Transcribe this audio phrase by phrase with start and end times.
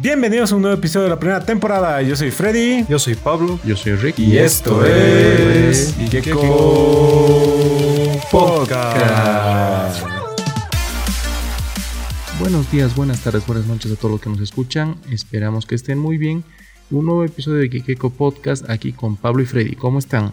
[0.00, 2.00] Bienvenidos a un nuevo episodio de la primera temporada.
[2.02, 2.86] Yo soy Freddy.
[2.88, 3.58] Yo soy Pablo.
[3.64, 4.20] Yo soy Rick.
[4.20, 6.40] Y esto es Gecko
[8.30, 10.06] Podcast.
[12.38, 14.94] Buenos días, buenas tardes, buenas noches a todos los que nos escuchan.
[15.10, 16.44] Esperamos que estén muy bien.
[16.92, 19.74] Un nuevo episodio de Gecko Podcast aquí con Pablo y Freddy.
[19.74, 20.32] ¿Cómo están?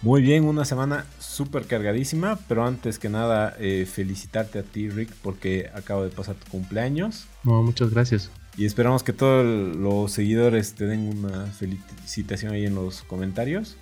[0.00, 5.10] Muy bien, una semana súper cargadísima, pero antes que nada eh, felicitarte a ti Rick
[5.22, 7.26] porque acabo de pasar tu cumpleaños.
[7.44, 8.28] No, muchas gracias.
[8.56, 9.44] Y esperamos que todos
[9.76, 13.76] los seguidores te den una felicitación ahí en los comentarios.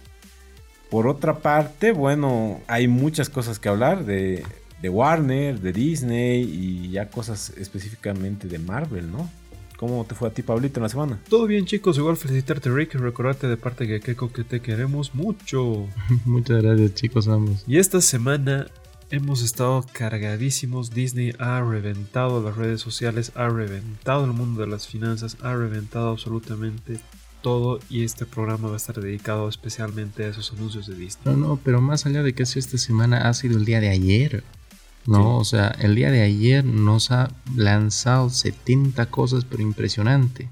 [0.90, 4.44] Por otra parte, bueno, hay muchas cosas que hablar de,
[4.80, 9.28] de Warner, de Disney y ya cosas específicamente de Marvel, ¿no?
[9.80, 11.18] ¿Cómo te fue a ti, Pablito, en la semana?
[11.30, 11.96] Todo bien, chicos.
[11.96, 15.86] Igual felicitarte, Rick, y recordarte de parte de Gekeko que te queremos mucho.
[16.26, 17.64] Muchas gracias, chicos, ambos.
[17.66, 18.66] Y esta semana
[19.10, 20.90] hemos estado cargadísimos.
[20.90, 26.10] Disney ha reventado las redes sociales, ha reventado el mundo de las finanzas, ha reventado
[26.10, 27.00] absolutamente
[27.42, 31.34] todo y este programa va a estar dedicado especialmente a esos anuncios de Disney.
[31.34, 33.88] No, no, pero más allá de que sido esta semana, ha sido el día de
[33.88, 34.44] ayer.
[35.06, 40.50] No, o sea, el día de ayer nos ha lanzado 70 cosas, pero impresionante.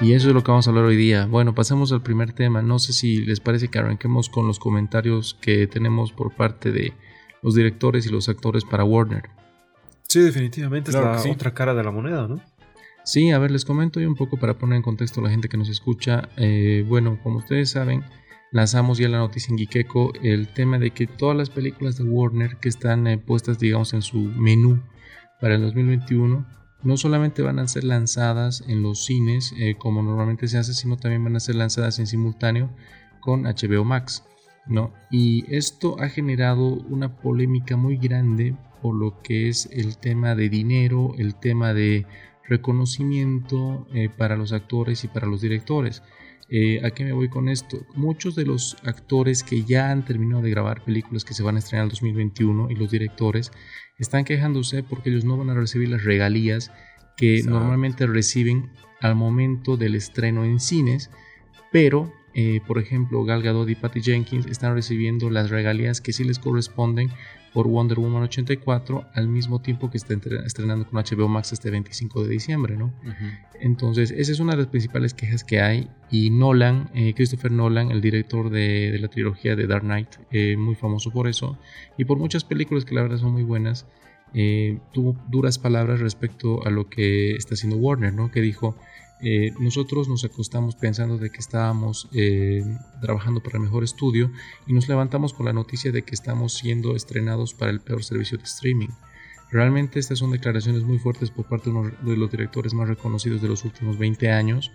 [0.00, 1.24] Y eso es lo que vamos a hablar hoy día.
[1.26, 2.60] Bueno, pasemos al primer tema.
[2.60, 6.92] No sé si les parece que arranquemos con los comentarios que tenemos por parte de
[7.42, 9.28] los directores y los actores para Warner.
[10.08, 11.30] Sí, definitivamente Claro es la sí.
[11.30, 12.40] otra cara de la moneda, ¿no?
[13.04, 15.48] Sí, a ver, les comento yo un poco para poner en contexto a la gente
[15.48, 16.28] que nos escucha.
[16.36, 18.04] Eh, bueno, como ustedes saben,
[18.52, 22.58] lanzamos ya la noticia en Gikeko el tema de que todas las películas de Warner
[22.58, 24.80] que están eh, puestas, digamos, en su menú
[25.40, 26.46] para el 2021,
[26.84, 30.96] no solamente van a ser lanzadas en los cines eh, como normalmente se hace, sino
[30.96, 32.70] también van a ser lanzadas en simultáneo
[33.20, 34.24] con HBO Max.
[34.66, 34.92] ¿No?
[35.10, 40.48] Y esto ha generado una polémica muy grande por lo que es el tema de
[40.48, 42.06] dinero, el tema de
[42.48, 46.02] reconocimiento eh, para los actores y para los directores.
[46.48, 47.86] Eh, ¿A qué me voy con esto?
[47.94, 51.60] Muchos de los actores que ya han terminado de grabar películas que se van a
[51.60, 53.52] estrenar en el 2021 y los directores
[53.96, 56.70] están quejándose porque ellos no van a recibir las regalías
[57.16, 57.58] que Exacto.
[57.58, 58.70] normalmente reciben
[59.00, 61.10] al momento del estreno en cines,
[61.70, 66.24] pero eh, por ejemplo Gal Gadot y Patty Jenkins están recibiendo las regalías que sí
[66.24, 67.10] les corresponden
[67.52, 70.14] por Wonder Woman 84 al mismo tiempo que está
[70.46, 72.94] estrenando con HBO Max este 25 de diciembre, ¿no?
[73.60, 75.90] Entonces, esa es una de las principales quejas que hay.
[76.10, 80.56] Y Nolan, eh, Christopher Nolan, el director de, de la trilogía de Dark Knight, eh,
[80.56, 81.58] muy famoso por eso,
[81.98, 83.86] y por muchas películas que la verdad son muy buenas,
[84.92, 88.30] tuvo duras palabras respecto a lo que está haciendo Warner, ¿no?
[88.30, 88.74] Que dijo,
[89.22, 92.64] eh, nosotros nos acostamos pensando de que estábamos eh,
[93.00, 94.30] trabajando para el mejor estudio
[94.66, 98.36] y nos levantamos con la noticia de que estamos siendo estrenados para el peor servicio
[98.38, 98.88] de streaming.
[99.50, 103.42] Realmente estas son declaraciones muy fuertes por parte de uno de los directores más reconocidos
[103.42, 104.72] de los últimos 20 años,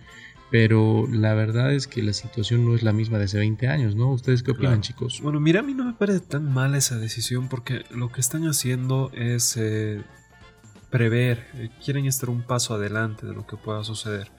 [0.50, 3.96] pero la verdad es que la situación no es la misma de hace 20 años,
[3.96, 4.12] ¿no?
[4.12, 4.82] ¿Ustedes qué opinan, Claro.
[4.82, 5.20] chicos?
[5.20, 8.44] Bueno, mira, a mí no me parece tan mala esa decisión porque lo que están
[8.48, 10.00] haciendo es eh,
[10.90, 14.30] prever, eh, quieren estar un paso adelante de lo que pueda suceder.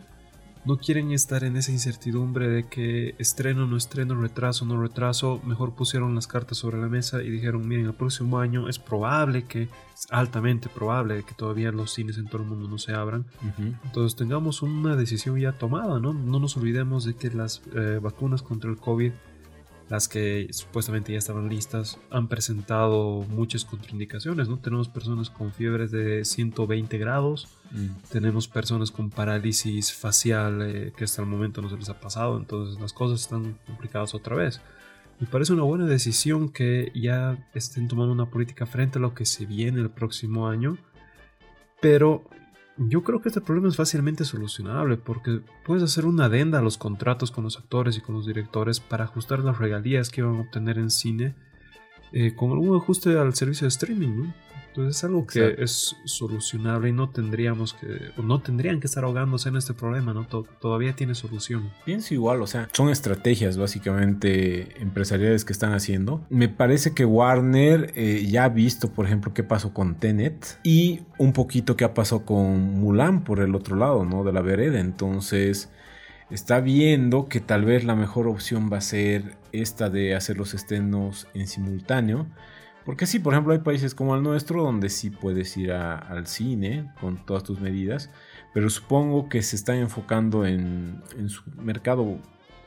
[0.66, 5.42] No quieren estar en esa incertidumbre de que estreno, no estreno, retraso, no retraso.
[5.46, 9.46] Mejor pusieron las cartas sobre la mesa y dijeron, miren, el próximo año es probable
[9.46, 13.26] que, es altamente probable que todavía los cines en todo el mundo no se abran.
[13.86, 16.14] Entonces tengamos una decisión ya tomada, ¿no?
[16.14, 19.14] No nos olvidemos de que las eh, vacunas contra el COVID,
[19.89, 24.59] las que supuestamente ya estaban listas, han presentado muchas contraindicaciones, ¿no?
[24.59, 27.47] Tenemos personas con fiebres de 120 grados,
[28.11, 32.38] tenemos personas con parálisis facial eh, que hasta el momento no se les ha pasado,
[32.38, 34.61] entonces las cosas están complicadas otra vez.
[35.19, 39.25] Me parece una buena decisión que ya estén tomando una política frente a lo que
[39.25, 40.77] se viene el próximo año,
[41.81, 42.23] pero
[42.88, 46.78] yo creo que este problema es fácilmente solucionable porque puedes hacer una adenda a los
[46.78, 50.41] contratos con los actores y con los directores para ajustar las regalías que van a
[50.41, 51.35] obtener en cine
[52.13, 54.34] eh, con algún ajuste al servicio de streaming, ¿no?
[54.69, 55.63] Entonces es algo que Exacto.
[55.63, 60.13] es solucionable y no tendríamos que, o no tendrían que estar ahogándose en este problema,
[60.13, 60.25] ¿no?
[60.27, 61.71] To- todavía tiene solución.
[61.86, 66.25] Pienso igual, o sea, son estrategias básicamente empresariales que están haciendo.
[66.30, 71.01] Me parece que Warner eh, ya ha visto, por ejemplo, qué pasó con Tenet y
[71.18, 74.24] un poquito qué ha pasado con Mulan por el otro lado, ¿no?
[74.24, 74.80] De la vereda.
[74.80, 75.69] Entonces,
[76.30, 80.54] está viendo que tal vez la mejor opción va a ser esta de hacer los
[80.54, 82.27] estrenos en simultáneo.
[82.89, 86.91] Porque sí, por ejemplo, hay países como el nuestro donde sí puedes ir al cine
[87.00, 88.09] con todas tus medidas,
[88.51, 92.18] pero supongo que se están enfocando en, su mercado,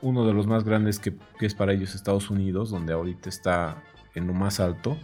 [0.01, 3.83] uno de los más grandes que, que es para ellos Estados Unidos, donde ahorita está
[4.15, 4.97] en lo más alto,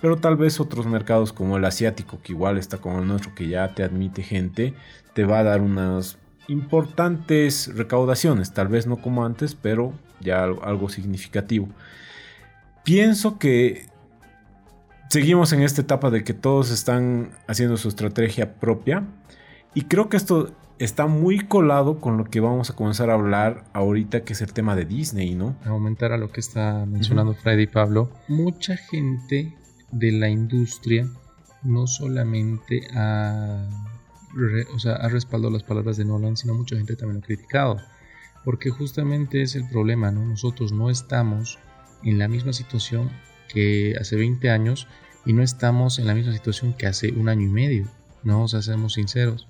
[0.00, 3.46] pero tal vez otros mercados como el asiático, que igual está como el nuestro, que
[3.46, 4.74] ya te admite gente,
[5.14, 10.88] te va a dar unas importantes recaudaciones, tal vez no como antes, pero ya algo
[10.88, 11.68] significativo.
[12.82, 13.94] Pienso que
[15.08, 19.06] seguimos en esta etapa de que todos están haciendo su estrategia propia
[19.74, 23.64] y creo que esto está muy colado con lo que vamos a comenzar a hablar
[23.72, 25.56] ahorita, que es el tema de Disney, ¿no?
[25.64, 29.56] A aumentar a lo que está mencionando Freddy y Pablo, mucha gente
[29.92, 31.08] de la industria
[31.62, 33.68] no solamente ha,
[34.74, 37.76] o sea, ha respaldado las palabras de Nolan, sino mucha gente también lo ha criticado.
[38.44, 40.24] Porque justamente es el problema, ¿no?
[40.24, 41.58] Nosotros no estamos
[42.04, 43.10] en la misma situación
[43.48, 44.86] que hace 20 años
[45.24, 47.88] y no estamos en la misma situación que hace un año y medio,
[48.22, 48.44] ¿no?
[48.44, 49.48] O sea, seamos sinceros.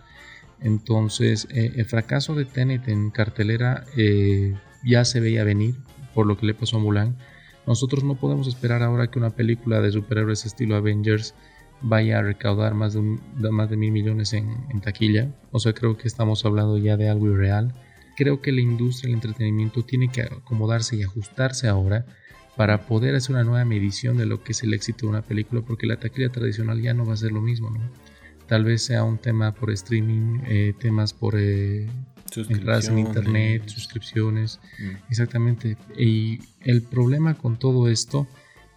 [0.60, 4.54] Entonces, eh, el fracaso de Tenet en cartelera eh,
[4.84, 5.74] ya se veía venir
[6.14, 7.16] por lo que le pasó a Mulan.
[7.66, 11.34] Nosotros no podemos esperar ahora que una película de superhéroes estilo Avengers
[11.82, 13.02] vaya a recaudar más de,
[13.50, 15.30] más de mil millones en, en, taquilla.
[15.50, 17.74] O sea, creo que estamos hablando ya de algo irreal.
[18.16, 22.06] Creo que la industria del entretenimiento tiene que acomodarse y ajustarse ahora
[22.56, 25.60] para poder hacer una nueva medición de lo que es el éxito de una película,
[25.60, 27.80] porque la taquilla tradicional ya no va a ser lo mismo, ¿no?
[28.46, 31.86] Tal vez sea un tema por streaming, eh, temas por eh,
[32.48, 35.10] entradas en internet, suscripciones, mm.
[35.10, 35.76] exactamente.
[35.98, 38.26] Y el problema con todo esto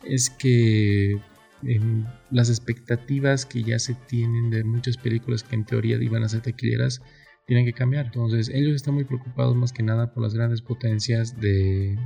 [0.04, 1.20] es que
[1.64, 6.30] em, las expectativas que ya se tienen de muchas películas que en teoría iban a
[6.30, 7.02] ser taquilleras
[7.46, 8.08] tienen que cambiar.
[8.08, 11.98] Entonces ellos están muy preocupados más que nada por las grandes potencias de,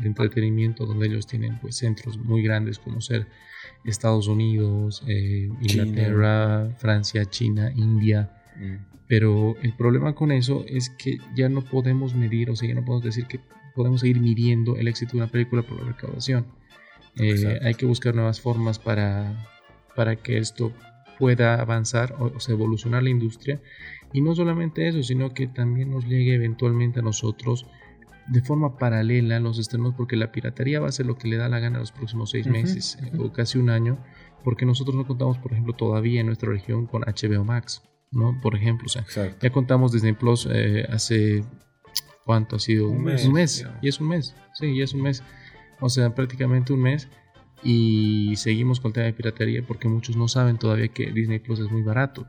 [0.00, 3.26] de entretenimiento donde ellos tienen pues centros muy grandes como ser
[3.84, 8.30] Estados Unidos, eh, Inglaterra, Francia, China, India.
[8.56, 8.94] Mm.
[9.06, 12.84] Pero el problema con eso es que ya no podemos medir, o sea, ya no
[12.84, 13.40] podemos decir que
[13.74, 16.46] podemos seguir midiendo el éxito de una película por la recaudación.
[17.16, 19.46] Eh, hay que buscar nuevas formas para,
[19.94, 20.72] para que esto
[21.18, 23.60] pueda avanzar o, o sea, evolucionar la industria.
[24.12, 27.66] Y no solamente eso, sino que también nos llegue eventualmente a nosotros
[28.26, 31.48] de forma paralela los estrenos porque la piratería va a ser lo que le da
[31.48, 33.98] la gana los próximos seis meses o casi un año
[34.42, 38.56] porque nosotros no contamos por ejemplo todavía en nuestra región con HBO Max no por
[38.56, 39.04] ejemplo o sea
[39.40, 41.44] ya contamos Disney Plus eh, hace
[42.24, 45.02] cuánto ha sido un mes, un mes y es un mes sí ya es un
[45.02, 45.22] mes.
[45.80, 47.08] O sea prácticamente un mes
[47.62, 51.60] y seguimos con el tema de piratería porque muchos no saben todavía que Disney Plus
[51.60, 52.26] es muy barato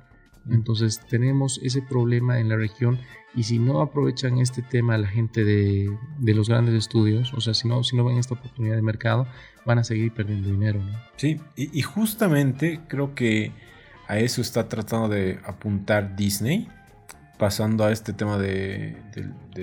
[0.49, 2.99] entonces tenemos ese problema en la región
[3.35, 5.89] y si no aprovechan este tema la gente de,
[6.21, 9.27] los grandes estudios, o sea, si no, si no ven esta oportunidad de mercado,
[9.65, 10.79] van a seguir perdiendo dinero.
[11.17, 13.51] Sí, y, justamente creo que
[14.07, 16.69] a eso está tratando de apuntar Disney,
[17.37, 18.95] pasando a este tema de,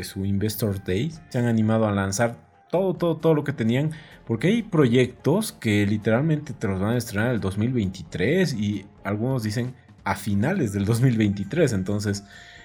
[0.02, 1.12] su Investor Day.
[1.31, 2.37] Se han animado a lanzar
[2.70, 3.93] todo, todo, todo lo que tenían,
[4.26, 9.43] porque hay proyectos que literalmente te los van a estrenar en el 2023 y algunos
[9.43, 11.72] dicen a finales del 2023.
[11.72, 12.25] Entonces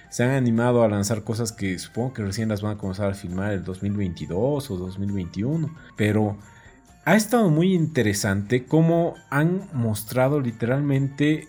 [0.10, 3.14] se han animado a lanzar cosas que supongo que recién las van a comenzar a
[3.14, 5.76] filmar el 2022 o 2021.
[5.96, 6.38] Pero
[7.06, 11.48] ha estado muy interesante cómo han mostrado literalmente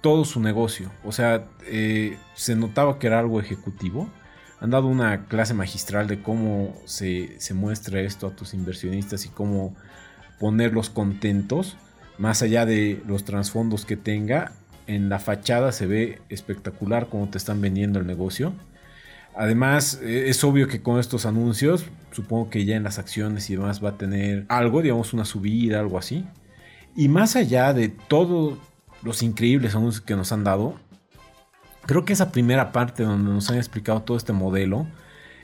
[0.00, 0.90] todo su negocio.
[1.04, 4.08] O sea, eh, se notaba que era algo ejecutivo.
[4.60, 9.30] Han dado una clase magistral de cómo se, se muestra esto a tus inversionistas y
[9.30, 9.74] cómo
[10.38, 11.76] ponerlos contentos.
[12.18, 14.52] Más allá de los trasfondos que tenga,
[14.86, 18.52] en la fachada se ve espectacular cómo te están vendiendo el negocio.
[19.36, 23.56] Además, e, es obvio que con estos anuncios, supongo que ya en las acciones y
[23.56, 26.24] demás va a tener algo, digamos una subida, algo así.
[26.96, 28.58] Y más allá de todos
[29.02, 30.74] los increíbles anuncios que nos han dado,
[31.86, 34.86] creo que esa primera parte donde nos han explicado todo este modelo,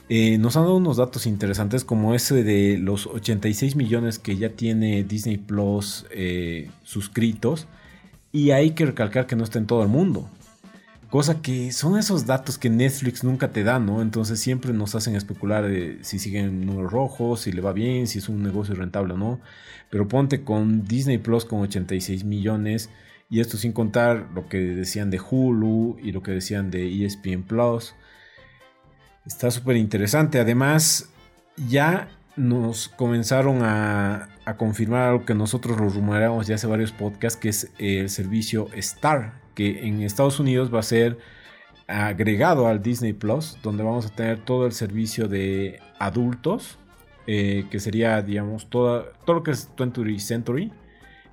[0.09, 4.50] eh, nos han dado unos datos interesantes como ese de los 86 millones que ya
[4.50, 7.69] tiene Disney Plus eh, suscritos
[8.33, 10.29] y hay que recalcar que no está en todo el mundo.
[11.11, 14.01] Cosa que son esos datos que Netflix nunca te da, ¿no?
[14.01, 18.19] Entonces siempre nos hacen especular de si siguen números rojos, si le va bien, si
[18.19, 19.41] es un negocio rentable o no.
[19.91, 22.91] Pero ponte con Disney Plus con 86 millones.
[23.29, 27.43] Y esto sin contar lo que decían de Hulu y lo que decían de ESPN
[27.43, 27.95] Plus.
[29.27, 30.39] Está súper interesante.
[30.39, 31.11] Además,
[31.69, 37.51] ya nos comenzaron a, confirmar algo que nosotros lo rumoreamos ya hace varios podcasts, que
[37.51, 41.19] es el servicio Star, que en Estados Unidos va a ser
[41.87, 46.79] agregado al Disney Plus, donde vamos a tener todo el servicio de adultos,
[47.29, 50.73] eh, que sería, digamos, todo lo que es 20th Century.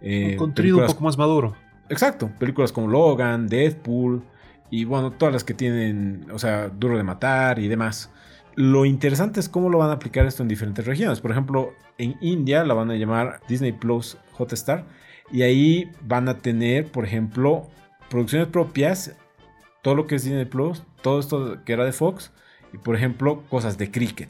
[0.02, 1.56] Eh, un contenido un poco más maduro.
[1.90, 4.24] Exacto, películas como Logan, Deadpool
[4.70, 8.12] y bueno, todas las que tienen, o sea, Duro de Matar y demás.
[8.58, 11.22] Lo interesante es cómo lo van a aplicar esto en diferentes regiones.
[11.22, 14.84] Por ejemplo, en India la van a llamar Disney Plus Hotstar.
[15.32, 17.70] Y ahí van a tener, por ejemplo,
[18.10, 19.16] producciones propias
[19.84, 22.32] todo lo que es Disney Plus, todo esto que era de Fox,
[22.74, 24.30] y por ejemplo, cosas de cricket,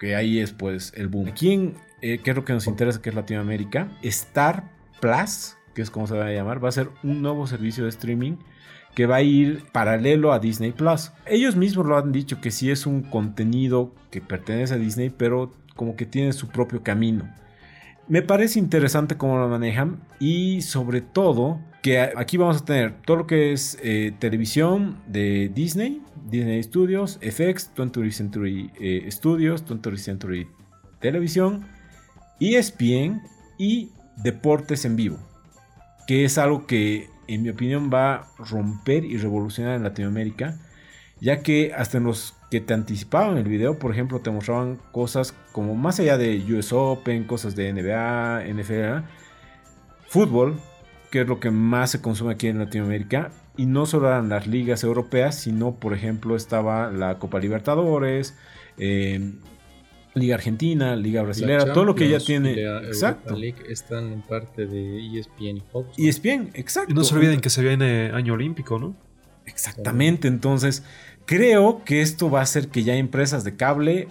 [0.00, 1.28] que, ahí es pues el boom.
[1.28, 4.64] Aquí en, eh, que es lo que nos interesa, que es Latinoamérica, Star
[5.00, 7.90] Plus, que es como se va a llamar, va a ser un nuevo servicio de
[7.90, 8.38] streaming
[8.96, 11.12] que va a ir paralelo a Disney Plus.
[11.26, 15.52] Ellos mismos lo han dicho que sí es un contenido que pertenece a Disney, pero
[15.76, 17.30] como que tiene su propio camino.
[18.08, 23.18] Me parece interesante cómo lo manejan y sobre todo que aquí vamos a tener todo
[23.18, 26.00] lo que es eh, televisión de Disney,
[26.30, 30.48] Disney Studios, FX, 20th Century eh, Studios, 20th Century
[31.00, 31.66] Televisión,
[32.40, 33.20] ESPN
[33.58, 35.18] y deportes en vivo,
[36.06, 40.58] que es algo que en mi opinión, va a romper y revolucionar en Latinoamérica,
[41.20, 45.34] ya que hasta en los que te anticipaban el video, por ejemplo, te mostraban cosas
[45.52, 49.06] como más allá de US Open, cosas de NBA, NFL,
[50.08, 50.60] fútbol,
[51.10, 54.46] que es lo que más se consume aquí en Latinoamérica, y no solo eran las
[54.46, 58.36] ligas europeas, sino, por ejemplo, estaba la Copa Libertadores,
[58.76, 59.32] eh,
[60.16, 62.54] Liga Argentina, Liga Brasilera, todo lo que ya tiene.
[62.86, 63.36] exacto.
[63.68, 65.98] están en parte de ESPN y Fox.
[65.98, 66.92] ESPN, exacto.
[66.92, 68.96] Y no se olviden que se viene año olímpico, ¿no?
[69.44, 70.82] Exactamente, entonces
[71.26, 74.08] creo que esto va a hacer que ya empresas de cable,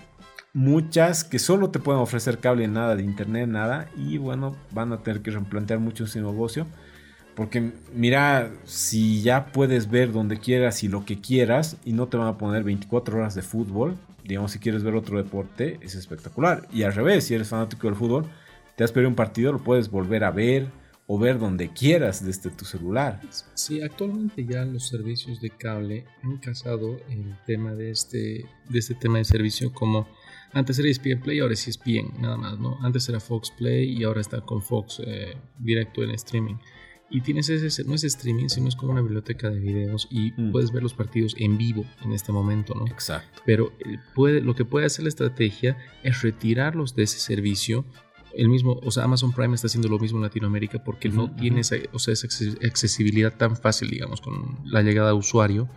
[0.54, 5.02] muchas que solo te pueden ofrecer cable, nada de internet, nada, y bueno, van a
[5.02, 6.68] tener que replantear mucho su negocio.
[7.36, 12.16] Porque mira, si ya puedes ver donde quieras y lo que quieras y no te
[12.16, 16.68] van a poner 24 horas de fútbol, digamos, si quieres ver otro deporte, es espectacular.
[16.72, 18.26] Y al revés, si eres fanático del fútbol,
[18.76, 20.68] te has perdido un partido, lo puedes volver a ver
[21.08, 23.22] o ver donde quieras desde tu celular.
[23.54, 28.96] Sí, actualmente ya los servicios de cable han casado el tema de este, de este
[28.96, 30.08] tema de servicio como
[30.52, 32.78] antes era ESPN Play, ahora es ESPN, nada más, ¿no?
[32.82, 36.56] Antes era Fox Play y ahora está con Fox eh, directo en streaming
[37.10, 40.52] y tienes ese, no es streaming, sino es como una biblioteca de videos y mm.
[40.52, 42.88] puedes ver los partidos en vivo en este momento, ¿no?
[42.88, 43.42] Exacto.
[43.46, 47.86] Pero eh, puede, lo que puede hacer la estrategia es retirarlos de ese servicio.
[48.34, 51.62] El mismo, o sea, Amazon Prime está haciendo lo mismo en Latinoamérica porque no tiene
[51.62, 52.28] esa, o sea, esa
[52.66, 55.70] accesibilidad tan fácil, digamos, con la llegada a usuario.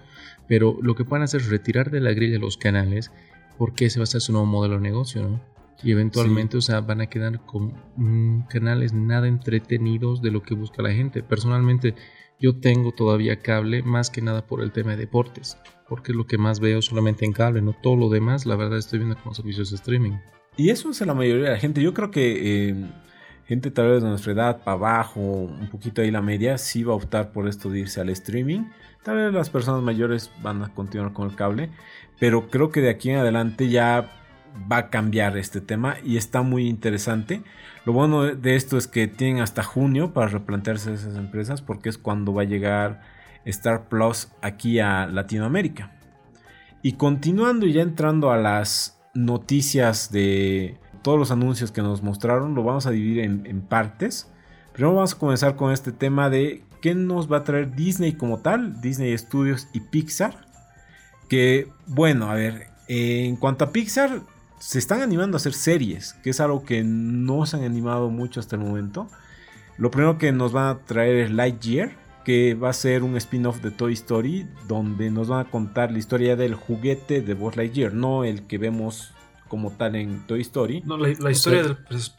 [0.48, 3.12] Pero lo que pueden hacer es retirar de la grilla los canales
[3.58, 5.57] porque ese va a ser su nuevo modelo de negocio, ¿no?
[5.82, 10.54] Y eventualmente, o sea, van a quedar con mm, canales nada entretenidos de lo que
[10.54, 11.22] busca la gente.
[11.22, 11.94] Personalmente,
[12.40, 15.56] yo tengo todavía cable más que nada por el tema de deportes,
[15.88, 18.78] porque es lo que más veo solamente en cable, no todo lo demás, la verdad
[18.78, 20.18] estoy viendo como servicios de streaming.
[20.56, 21.80] Y eso es la mayoría de la gente.
[21.80, 22.90] Yo creo que eh,
[23.46, 26.94] gente tal vez de nuestra edad para abajo, un poquito ahí la media, sí va
[26.94, 28.64] a optar por esto de irse al streaming.
[29.04, 31.70] Tal vez las personas mayores van a continuar con el cable,
[32.18, 34.27] pero creo que de aquí en adelante ya
[34.70, 37.42] va a cambiar este tema y está muy interesante.
[37.84, 41.98] Lo bueno de esto es que tienen hasta junio para replantearse esas empresas porque es
[41.98, 43.00] cuando va a llegar
[43.44, 45.92] Star Plus aquí a Latinoamérica.
[46.82, 52.54] Y continuando y ya entrando a las noticias de todos los anuncios que nos mostraron,
[52.54, 54.30] lo vamos a dividir en, partes.
[54.72, 58.38] Primero vamos a comenzar con este tema de qué nos va a traer Disney como
[58.38, 60.46] tal, Disney Studios y Pixar.
[61.28, 64.20] Que bueno, a ver, en cuanto a Pixar,
[64.58, 68.40] se están animando a hacer series, que es algo que no se han animado mucho
[68.40, 69.08] hasta el momento.
[69.76, 73.62] Lo primero que nos van a traer es Lightyear, que va a ser un spin-off
[73.62, 77.94] de Toy Story, donde nos van a contar la historia del juguete de Buzz Lightyear,
[77.94, 79.12] no el que vemos
[79.48, 80.82] como tal en Toy Story.
[80.84, 81.78] No, la, historia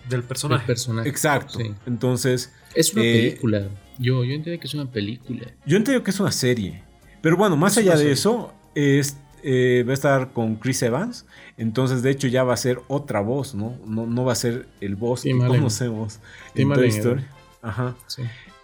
[0.10, 0.72] del, personaje.
[1.06, 1.60] Exacto.
[1.86, 2.52] Entonces.
[2.74, 3.68] Es una eh, película.
[4.00, 5.46] Yo, yo entiendo que es una película.
[5.66, 6.84] Yo entiendo que es una serie.
[7.22, 11.26] Pero bueno, más allá de eso, es eh, va a estar con Chris Evans.
[11.58, 13.76] Entonces, de hecho, ya va a ser otra voz, ¿no?
[13.86, 16.20] No, va a ser el voz que conocemos
[16.56, 17.26] en Toy Story.
[17.62, 17.96] Ajá.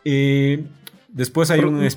[0.04, 0.64] Eh,
[1.10, 1.88] después hay un.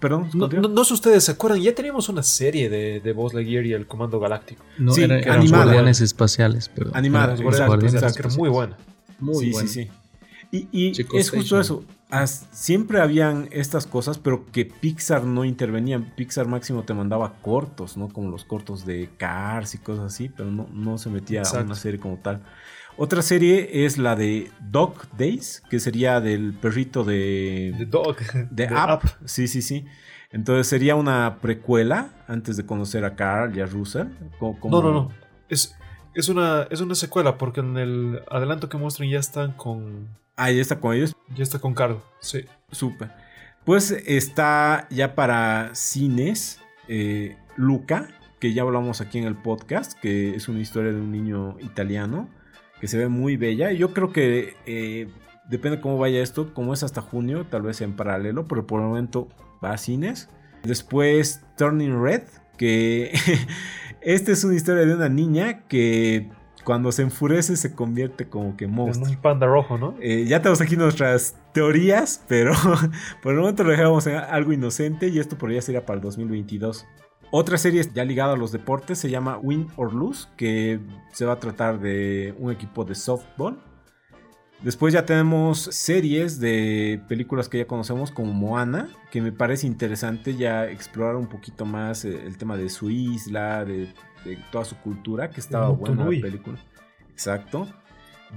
[0.00, 3.72] Perdón, no, sé ustedes se acuerdan, ya teníamos una serie de, de Buzz Lightyear y
[3.72, 4.64] el Comando Galáctico.
[4.78, 6.92] No, sí, era, guardianes espaciales, perdón.
[6.94, 8.76] Animada, exacto, muy buena.
[9.18, 9.68] Muy sí, buena.
[9.68, 9.90] sí,
[10.52, 10.68] sí.
[10.70, 11.84] Y, y es justo eso
[12.26, 16.00] siempre habían estas cosas, pero que Pixar no intervenía.
[16.16, 18.08] Pixar máximo te mandaba cortos, ¿no?
[18.08, 21.74] Como los cortos de Cars y cosas así, pero no, no se metía a una
[21.74, 22.42] serie como tal.
[22.96, 27.74] Otra serie es la de Dog Days, que sería del perrito de.
[27.78, 28.16] The Dog.
[28.50, 29.08] De Up.
[29.24, 29.86] Sí, sí, sí.
[30.30, 34.08] Entonces sería una precuela antes de conocer a Carl y a Russell.
[34.40, 35.10] No, no, no.
[35.48, 35.76] Es,
[36.14, 40.08] es, una, es una secuela porque en el adelanto que muestran ya están con
[40.40, 41.16] Ah, ya está con ellos.
[41.34, 42.44] Ya está con Carlos, sí.
[42.70, 43.10] Súper.
[43.64, 50.36] Pues está ya para cines eh, Luca, que ya hablamos aquí en el podcast, que
[50.36, 52.28] es una historia de un niño italiano
[52.80, 53.72] que se ve muy bella.
[53.72, 55.08] Yo creo que eh,
[55.50, 58.86] depende cómo vaya esto, como es hasta junio, tal vez en paralelo, pero por el
[58.86, 59.26] momento
[59.62, 60.28] va a cines.
[60.62, 62.22] Después Turning Red,
[62.56, 63.12] que
[64.00, 66.30] esta es una historia de una niña que
[66.64, 69.06] cuando se enfurece se convierte como que monstruo.
[69.06, 69.94] En un panda rojo, ¿no?
[70.00, 72.52] Eh, ya tenemos aquí nuestras teorías, pero
[73.22, 76.86] por el momento lo dejamos en algo inocente y esto podría ser para el 2022.
[77.30, 80.80] Otra serie ya ligada a los deportes se llama Win or Lose, que
[81.12, 83.58] se va a tratar de un equipo de softball.
[84.62, 90.36] Después ya tenemos series de películas que ya conocemos como Moana, que me parece interesante
[90.36, 93.88] ya explorar un poquito más eh, el tema de su isla, de
[94.24, 96.58] de toda su cultura, que estaba buena la película.
[97.12, 97.68] Exacto.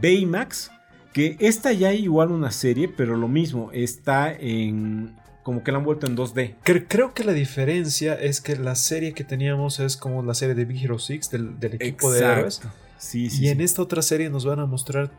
[0.02, 0.72] Baymax,
[1.14, 5.16] que esta ya hay igual una serie, pero lo mismo, está en...
[5.44, 6.56] Como que la han vuelto en 2D.
[6.88, 10.66] Creo que la diferencia es que la serie que teníamos es como la serie de
[10.66, 12.62] Big Hero 6 del, equipo de héroes.
[13.00, 15.10] Sí, sí, y en esta otra serie nos van a mostrar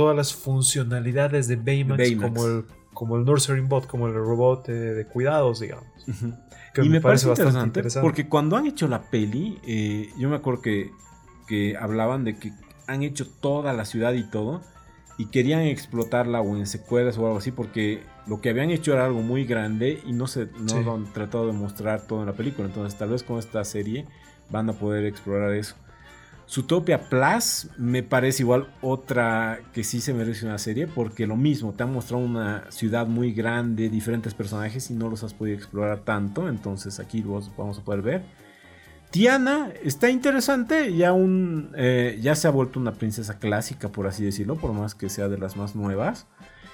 [0.00, 2.64] todas las funcionalidades de Baymax, como el
[2.94, 5.84] como el nursery bot, como el robot de cuidados, digamos.
[6.82, 10.62] Y me, parece, bastante interesante, porque cuando han hecho la peli, eh, yo me acuerdo
[10.62, 10.90] que,
[11.46, 12.52] que hablaban de que
[12.86, 14.62] han hecho toda la ciudad y todo
[15.18, 19.04] y querían explotarla o en secuelas o algo así porque lo que habían hecho era
[19.04, 22.34] algo muy grande y no se no lo han tratado de mostrar todo en la
[22.34, 22.68] película.
[22.68, 24.06] Entonces tal vez con esta serie
[24.48, 25.74] van a poder explorar eso
[26.50, 31.72] Zootopia Plus me parece igual otra que sí se merece una serie porque lo mismo,
[31.74, 36.00] te han mostrado una ciudad muy grande, diferentes personajes y no los has podido explorar
[36.00, 38.22] tanto, entonces aquí los vamos a poder ver.
[39.12, 44.24] Tiana está interesante, ya, un, eh, ya se ha vuelto una princesa clásica por así
[44.24, 46.26] decirlo, por más que sea de las más nuevas.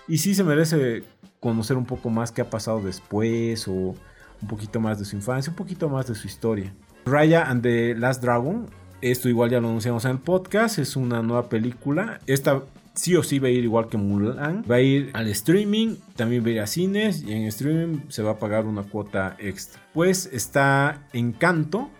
[0.08, 1.04] Y sí se merece
[1.38, 5.50] conocer un poco más qué ha pasado después o un poquito más de su infancia,
[5.50, 6.74] un poquito más de su historia.
[7.04, 8.68] Raya and the Last Dragon
[9.00, 10.78] esto igual ya lo anunciamos en el podcast.
[10.78, 12.20] Es una nueva película.
[12.26, 12.62] Esta
[12.94, 14.64] sí o sí va a ir igual que Mulan.
[14.68, 18.22] Va a ir al streaming, también va a ir a cines y en streaming se
[18.22, 19.80] va a pagar una cuota extra.
[19.92, 21.90] Pues está Encanto,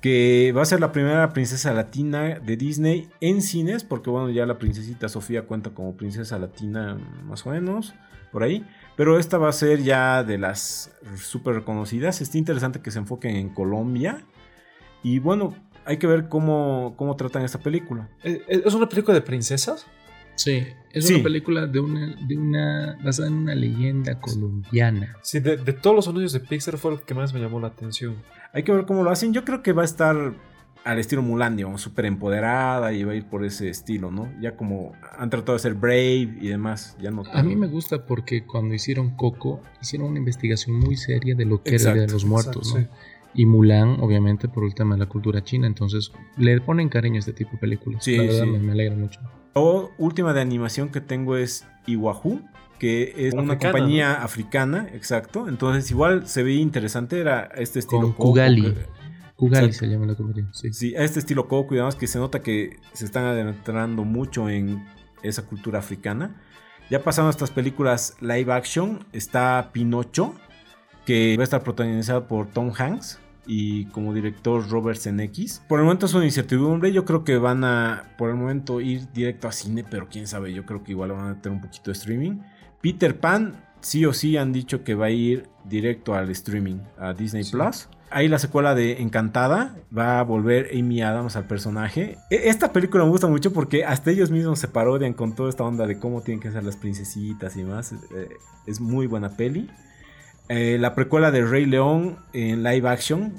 [0.00, 4.44] que va a ser la primera princesa latina de Disney en cines, porque bueno, ya
[4.46, 7.94] la princesita Sofía cuenta como princesa latina más o menos,
[8.32, 8.66] por ahí.
[8.96, 12.20] Pero esta va a ser ya de las súper reconocidas.
[12.20, 14.24] Está interesante que se enfoquen en Colombia.
[15.02, 18.08] Y bueno, hay que ver cómo, cómo tratan esta película.
[18.22, 19.86] ¿Es una película de princesas?
[20.34, 25.16] Sí, es una película de una, de una basada en una leyenda colombiana.
[25.22, 28.16] Sí, de, todos los sonidos de Pixar fue el que más me llamó la atención.
[28.52, 29.32] Hay que ver cómo lo hacen.
[29.32, 30.34] Yo creo que va a estar
[30.84, 34.32] al estilo Mulan, digamos, súper empoderada y va a ir por ese estilo, ¿no?
[34.40, 37.22] Ya como han tratado de ser brave y demás, ya no.
[37.32, 41.62] A mí me gusta porque cuando hicieron Coco, hicieron una investigación muy seria de lo
[41.62, 42.88] que era de los Muertos, ¿no?
[43.34, 45.66] Y Mulan, obviamente, por el tema de la cultura china.
[45.66, 48.04] Entonces, le ponen cariño a este tipo de películas.
[48.04, 49.20] Sí, la verdad, Me, alegra mucho.
[49.54, 49.62] La
[49.98, 52.40] última de animación que tengo es Iwahu,
[52.78, 55.48] que es una compañía africana, exacto.
[55.48, 57.20] Entonces, igual se veía interesante.
[57.20, 58.02] Era este estilo.
[58.02, 58.74] Con Kugali.
[59.36, 60.48] Kugali se llama la compañía.
[60.52, 60.72] Sí.
[60.72, 64.48] sí, a este estilo Coco y demás, que se nota que se están adentrando mucho
[64.48, 64.84] en
[65.22, 66.42] esa cultura africana.
[66.90, 70.34] Ya pasando a estas películas live action, está Pinocho,
[71.06, 75.62] que va a estar protagonizada por Tom Hanks y como director Robert Zemeckis.
[75.68, 79.10] Por el momento es una incertidumbre, yo creo que van a por el momento ir
[79.12, 81.90] directo a cine, pero quién sabe, yo creo que igual van a tener un poquito
[81.90, 82.40] de streaming.
[82.80, 87.12] Peter Pan sí o sí han dicho que va a ir directo al streaming, a
[87.12, 87.88] Disney Plus.
[88.10, 92.18] Ahí la secuela de Encantada va a volver Amy Adams al personaje.
[92.30, 95.64] E, esta película me gusta mucho porque hasta ellos mismos se parodian con toda esta
[95.64, 97.92] onda de cómo tienen que ser las princesitas y más.
[97.92, 98.28] Eh,
[98.66, 99.70] es muy buena peli.
[100.48, 103.32] Eh, la precuela de Rey León en live action,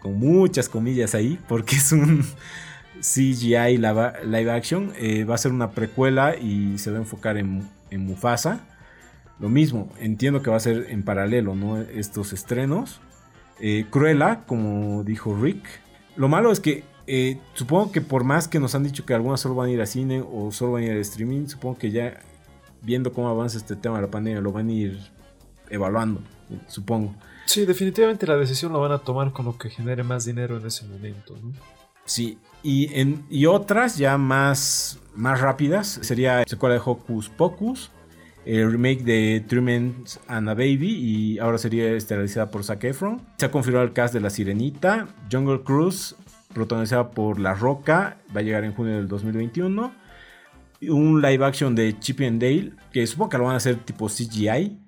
[0.00, 2.24] con muchas comillas ahí, porque es un
[3.00, 4.92] CGI live action.
[4.96, 8.60] Eh, va a ser una precuela y se va a enfocar en, Mufasa.
[9.40, 11.80] Lo mismo, entiendo que va a ser en paralelo, ¿no?
[11.80, 13.00] Estos estrenos.
[13.60, 15.64] Eh, Cruella, como dijo Rick.
[16.16, 16.84] Lo malo es que
[17.54, 19.86] supongo que por más que nos han dicho que algunas solo van a ir a
[19.86, 22.20] cine o solo van a ir a streaming, supongo que ya
[22.82, 25.17] viendo cómo avanza este tema de la pandemia lo van a ir
[25.70, 26.20] evaluando,
[26.66, 27.14] supongo.
[27.46, 30.66] Sí, definitivamente la decisión la van a tomar con lo que genere más dinero en
[30.66, 31.34] ese momento.
[32.04, 37.90] Sí, y, en, y otras ya más, más rápidas sería secuela de Hocus Pocus,
[38.44, 39.94] el remake de Three
[40.28, 43.20] and a Baby y ahora sería estelarizada por Zac Efron.
[43.36, 46.16] Se ha confirmado el cast de La Sirenita, Jungle Cruise,
[46.54, 49.92] protagonizada por La Roca, va a llegar en junio del 2021.
[50.80, 54.08] Un live action de Chip and Dale, que supongo que lo van a hacer tipo
[54.08, 54.78] CGI,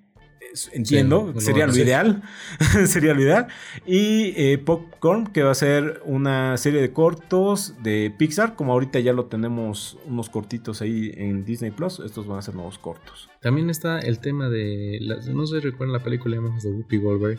[0.73, 2.23] entiendo, sería lo ideal.
[2.87, 3.47] sería lo ideal.
[3.87, 9.01] Y eh, Popcorn, que va a ser una serie de cortos de Pixar, como ahorita
[9.01, 13.29] ya lo tenemos unos cortitos ahí en Disney Plus, estos van a ser nuevos cortos.
[13.41, 14.99] También está el tema de,
[15.33, 17.39] no sé si recuerdan la película de Whoopi Goldberg.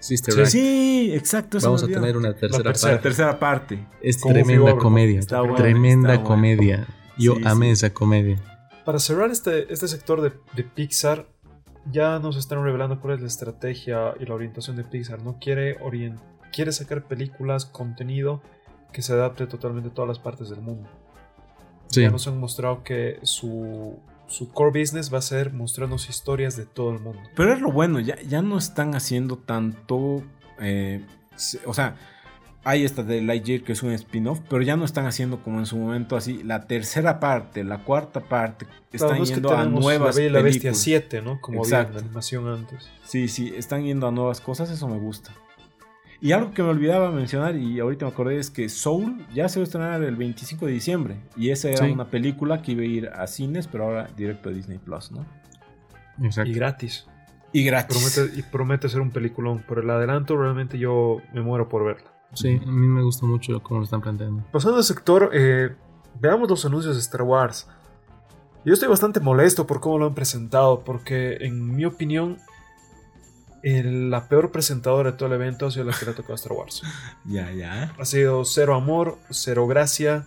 [0.00, 0.40] Sister Sí.
[0.42, 0.50] Act.
[0.50, 1.58] Sí, exacto.
[1.62, 2.92] Vamos a tener una tercera tercera.
[2.92, 3.08] La parte.
[3.08, 3.86] tercera parte.
[4.02, 5.18] Es tremenda comedia.
[5.18, 6.28] Está bueno, tremenda está bueno.
[6.28, 6.86] comedia.
[7.16, 7.72] Yo Sí, amé sí.
[7.72, 8.36] esa comedia.
[8.84, 11.26] Para cerrar este, este sector de, de Pixar,
[11.90, 15.22] ya nos están revelando cuál es la estrategia y la orientación de Pixar.
[15.22, 16.18] No quiere, orien-
[16.52, 18.42] quiere sacar películas, contenido
[18.92, 20.88] que se adapte totalmente a todas las partes del mundo.
[21.88, 22.02] Sí.
[22.02, 26.64] Ya nos han mostrado que su, su core business va a ser mostrarnos historias de
[26.66, 27.20] todo el mundo.
[27.36, 30.22] Pero es lo bueno, ya, ya no están haciendo tanto.
[30.60, 31.04] eh,
[31.66, 31.96] o sea,
[32.64, 35.66] hay esta de Lightyear que es un spin-off, pero ya no están haciendo como en
[35.66, 36.42] su momento así.
[36.42, 40.20] La tercera parte, la cuarta parte, están Claro, no es que yendo a nuevas La
[40.22, 40.82] Bella y la Bestia películas.
[40.82, 41.40] 7, ¿no?
[41.40, 41.94] Como había en Exacto.
[41.98, 42.90] la animación antes.
[43.04, 45.32] Sí, sí, están yendo a nuevas cosas, eso me gusta.
[46.20, 49.58] Y algo que me olvidaba mencionar y ahorita me acordé es que Soul ya se
[49.60, 51.16] va a estrenar el 25 de diciembre.
[51.36, 51.90] Y esa era Sí.
[51.92, 55.26] una película que iba a ir a cines, pero ahora directo a Disney Plus, ¿no?
[56.22, 56.50] Exacto.
[56.50, 57.06] Y gratis.
[57.52, 58.14] Y gratis.
[58.16, 59.58] Promete, y promete ser un peliculón.
[59.60, 62.13] Por el adelanto, realmente yo me muero por verla.
[62.34, 64.44] Sí, a mí me gusta mucho cómo lo están planteando.
[64.52, 65.74] Pasando al sector, eh,
[66.20, 67.66] veamos los anuncios de Star Wars.
[68.64, 72.38] Yo estoy bastante molesto por cómo lo han presentado, porque en mi opinión,
[73.62, 76.34] el- la peor presentadora de todo el evento ha sido la que le ha tocado
[76.34, 76.82] a Star Wars.
[77.24, 77.94] Ya, ya.
[77.98, 80.26] Ha sido cero amor, cero gracia.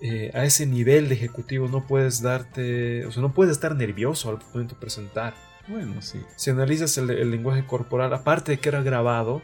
[0.00, 4.30] Eh, a ese nivel de ejecutivo no puedes darte, o sea, no puedes estar nervioso
[4.30, 5.34] al momento de presentar.
[5.68, 6.20] Bueno, sí.
[6.34, 9.42] Si analizas el, el lenguaje corporal, aparte de que era grabado,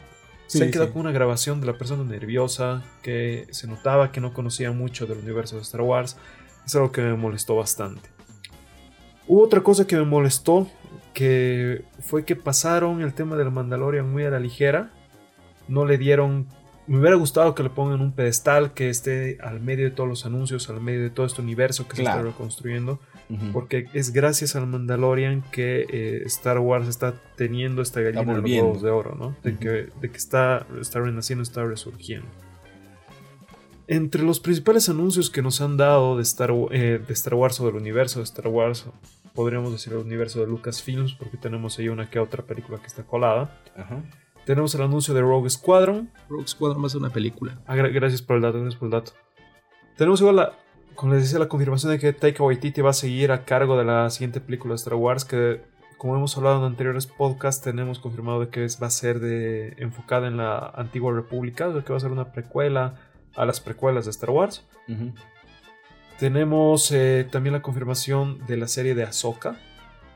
[0.49, 0.93] se Sí, ha quedado sí.
[0.93, 5.19] con una grabación de la persona nerviosa que se notaba que no conocía mucho del
[5.19, 6.17] universo de Star Wars.
[6.65, 8.09] Es algo que me molestó bastante.
[9.27, 10.67] Hubo otra cosa que me molestó,
[11.13, 14.91] que fue que pasaron el tema del Mandalorian muy a la ligera.
[15.67, 16.47] No le dieron...
[16.87, 20.25] Me hubiera gustado que le pongan un pedestal que esté al medio de todos los
[20.25, 22.99] anuncios, al medio de todo este universo que se está reconstruyendo
[23.53, 28.43] Porque es gracias al Mandalorian que eh, Star Wars está teniendo esta gallina de los
[28.63, 29.35] huevos de oro, ¿no?
[29.43, 29.69] De que,
[30.01, 32.27] de que está, está renaciendo, está resurgiendo.
[33.87, 37.65] Entre los principales anuncios que nos han dado de Star, eh, de Star Wars o
[37.65, 38.85] del universo de Star Wars,
[39.33, 43.03] podríamos decir el universo de Lucasfilms, porque tenemos ahí una que otra película que está
[43.03, 43.59] colada.
[43.75, 44.03] Ajá.
[44.45, 47.61] Tenemos el anuncio de Rogue Squadron, Rogue Squadron va a ser una película.
[47.67, 49.11] Ah, gra- gracias por el dato, gracias por el dato.
[49.97, 50.53] Tenemos igual la,
[50.99, 53.85] como les decía, la confirmación de que Taika Waititi va a seguir a cargo de
[53.85, 55.61] la siguiente película de Star Wars, que
[55.97, 60.27] como hemos hablado en anteriores podcasts, tenemos confirmado de que va a ser de, enfocada
[60.27, 62.95] en la antigua república, o sea, que va a ser una precuela
[63.37, 64.65] a las precuelas de Star Wars.
[66.19, 69.55] Tenemos eh, también la confirmación de la serie de Ahsoka,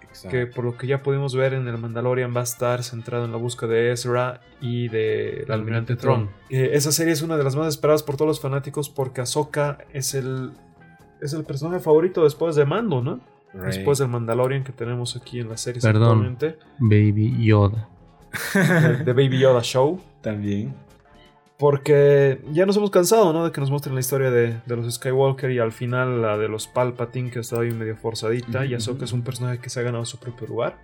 [0.01, 0.31] Exacto.
[0.31, 3.31] que por lo que ya pudimos ver en el Mandalorian va a estar centrado en
[3.31, 6.29] la búsqueda de Ezra y del Almirante Almirante Tron.
[6.49, 9.77] Eh, esa serie es una de las más esperadas por todos los fanáticos porque Ahsoka
[9.93, 10.51] es el,
[11.23, 13.19] es el personaje favorito después de Mando, ¿no?
[13.53, 13.65] Rey.
[13.67, 16.03] Después del Mandalorian que tenemos aquí en la serie Perdón.
[16.03, 16.57] actualmente.
[16.79, 17.87] Baby Yoda.
[18.53, 20.01] de The Baby Yoda Show.
[20.21, 20.73] También.
[21.57, 23.45] Porque ya nos hemos cansado, ¿no?
[23.45, 26.47] De que nos muestren la historia de, de los Skywalker y al final la de
[26.49, 28.59] los Palpatine, que estaba ahí medio forzadita.
[28.59, 30.79] Ujú, y Ahsoka es un personaje que se ha ganado su propio lugar.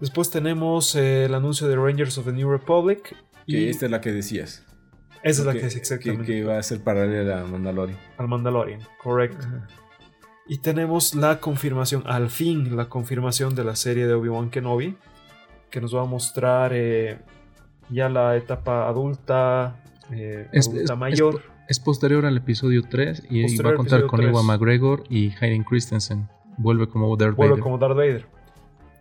[0.00, 3.16] Después tenemos eh, el anuncio de Rangers of the New Republic.
[3.46, 4.64] Que Y esta es la que decías.
[5.22, 6.24] Esa es la que, que es exactamente.
[6.26, 7.98] Que, que va a ser paralela a Mandalorian.
[8.16, 9.46] Al Mandalorian, correcto.
[10.46, 14.96] Y tenemos la confirmación, al fin, la confirmación de la serie de Obi-Wan Kenobi,
[15.70, 17.18] que nos va a mostrar eh,
[17.90, 21.42] ya la etapa adulta, eh, Es- adulta es- mayor.
[21.68, 24.30] Es posterior al episodio 3 y, va a al contar con 3.
[24.30, 26.26] Ewan McGregor y Hayden Christensen.
[26.56, 27.62] Vuelve como Darth vuelve Vader.
[27.62, 28.26] como Darth Vader.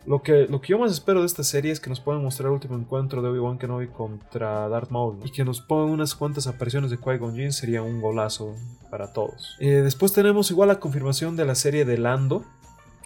[0.07, 2.47] Lo que, lo que yo más espero de esta serie es que nos puedan mostrar
[2.47, 5.19] el último encuentro de Obi-Wan Kenobi contra Darth Maul.
[5.19, 5.25] ¿no?
[5.25, 8.55] Y que nos pongan unas cuantas apariciones de Qui-Gon Jinn sería un golazo
[8.89, 9.57] para todos.
[9.59, 12.45] Eh, después tenemos igual la confirmación de la serie de Lando.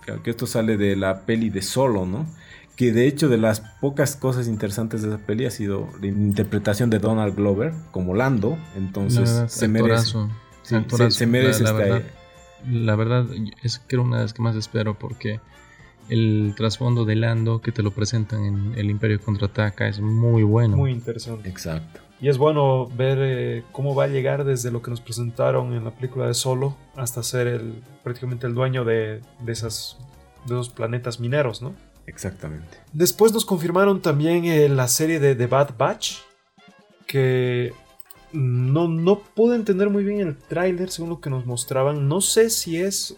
[0.02, 2.28] Claro, que esto sale de la peli de Solo, ¿no?
[2.76, 6.90] Que de hecho de las pocas cosas interesantes de esa peli ha sido la interpretación
[6.92, 8.58] de Donald Glover como Lando.
[8.74, 9.94] La Entonces verdad, se merece.
[9.94, 10.30] actorazo,
[10.62, 11.10] Sí, actorazo.
[11.12, 12.12] se, se merece la, la esta- verdad,
[12.70, 13.26] la verdad
[13.64, 15.40] es que era una de las que más espero porque
[16.10, 20.78] el trasfondo de Lando que te lo presentan en El Imperio Contraataca es muy bueno.
[20.78, 21.50] Muy interesante.
[21.50, 22.02] Exacto.
[22.20, 25.84] Y es bueno ver eh, cómo va a llegar desde lo que nos presentaron en
[25.84, 29.98] la película de Solo hasta ser el, prácticamente el dueño de, de esas,
[30.46, 31.74] de esos planetas mineros, ¿no?
[32.06, 32.78] Exactamente.
[32.94, 36.18] Después nos confirmaron también eh, la serie de The Bad Batch,
[37.08, 37.74] que
[38.34, 42.08] no, no pude entender muy bien el tráiler según lo que nos mostraban.
[42.08, 43.18] No sé si es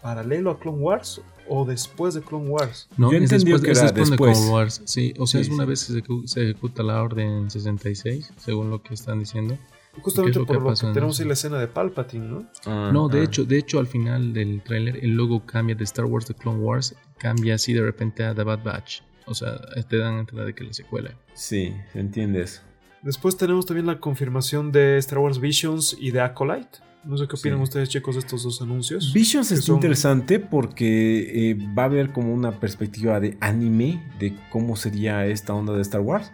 [0.00, 1.22] paralelo a Clone Wars
[1.54, 2.88] o después de Clone Wars.
[2.96, 4.16] No, Yo es entendí después, que era después de.
[4.16, 4.82] Clone Wars.
[4.84, 5.68] Sí, o sea, Sí, es una sí.
[5.70, 9.58] vez que se, ejecu- se ejecuta la orden 66, según lo que están diciendo.
[10.00, 12.46] Justamente lo por que lo que en tenemos ahí la escena de Palpatine, ¿no?
[12.64, 13.24] Ah, No, de ah.
[13.24, 16.60] hecho, de hecho al final del tráiler el logo cambia de Star Wars de Clone
[16.60, 19.00] Wars, cambia así de repente a The Bad Batch.
[19.26, 21.10] o sea, te dan a entender de que la secuela.
[21.34, 22.62] Sí, entiendes.
[23.02, 26.78] Después tenemos también la confirmación de Star Wars Visions y de Acolyte.
[27.04, 27.62] No sé qué opinan Sí.
[27.64, 29.12] ustedes, chicos, de estos dos anuncios.
[29.12, 34.34] Visions es son- interesante porque eh, va a haber como una perspectiva de anime de
[34.50, 36.30] cómo sería esta onda de Star Wars.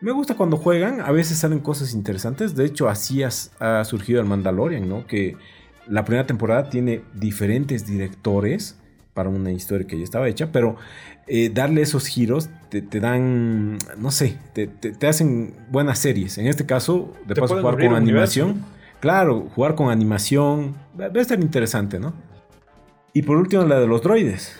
[0.00, 2.54] Me gusta cuando juegan, a veces salen cosas interesantes.
[2.54, 5.06] De hecho, así has- ha, surgido el Mandalorian, ¿no?
[5.06, 5.36] Que
[5.88, 8.76] la primera temporada tiene diferentes directores
[9.14, 10.76] para una historia que ya estaba hecha, pero
[11.26, 16.38] eh, darle esos giros te, te dan, no sé, te, te- te hacen buenas series.
[16.38, 18.64] En este caso, de paso, jugar con universo, animación.
[19.02, 22.14] Claro, jugar con animación va a estar interesante, ¿no?
[23.12, 24.56] Y por último, la de los droides.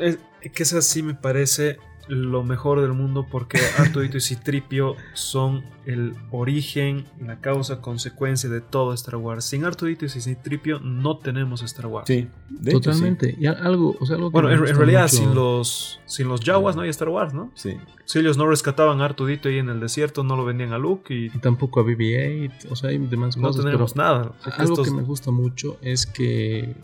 [0.00, 0.18] Es-
[0.50, 1.76] que esa sí me parece
[2.08, 8.60] lo mejor del mundo porque Artudito y Citripio son el origen, la causa, consecuencia de
[8.60, 9.44] todo Star Wars.
[9.44, 12.06] Sin Artudito y Citripio no tenemos Star Wars.
[12.06, 13.34] Sí, de hecho, Totalmente.
[13.38, 16.76] Y algo, o sea, algo que Bueno, en, realidad mucho- sin los sin los Jawas
[16.76, 17.50] no hay Star Wars, ¿no?
[17.54, 17.76] sí.
[18.04, 21.14] Si ellos no rescataban a Artudito ahí en el desierto, no lo vendían a Luke
[21.14, 23.64] y y tampoco a BB-8, o sea, hay demás no cosas.
[23.64, 24.32] tenemos pero nada.
[24.58, 26.74] Algo estos- que me gusta mucho es que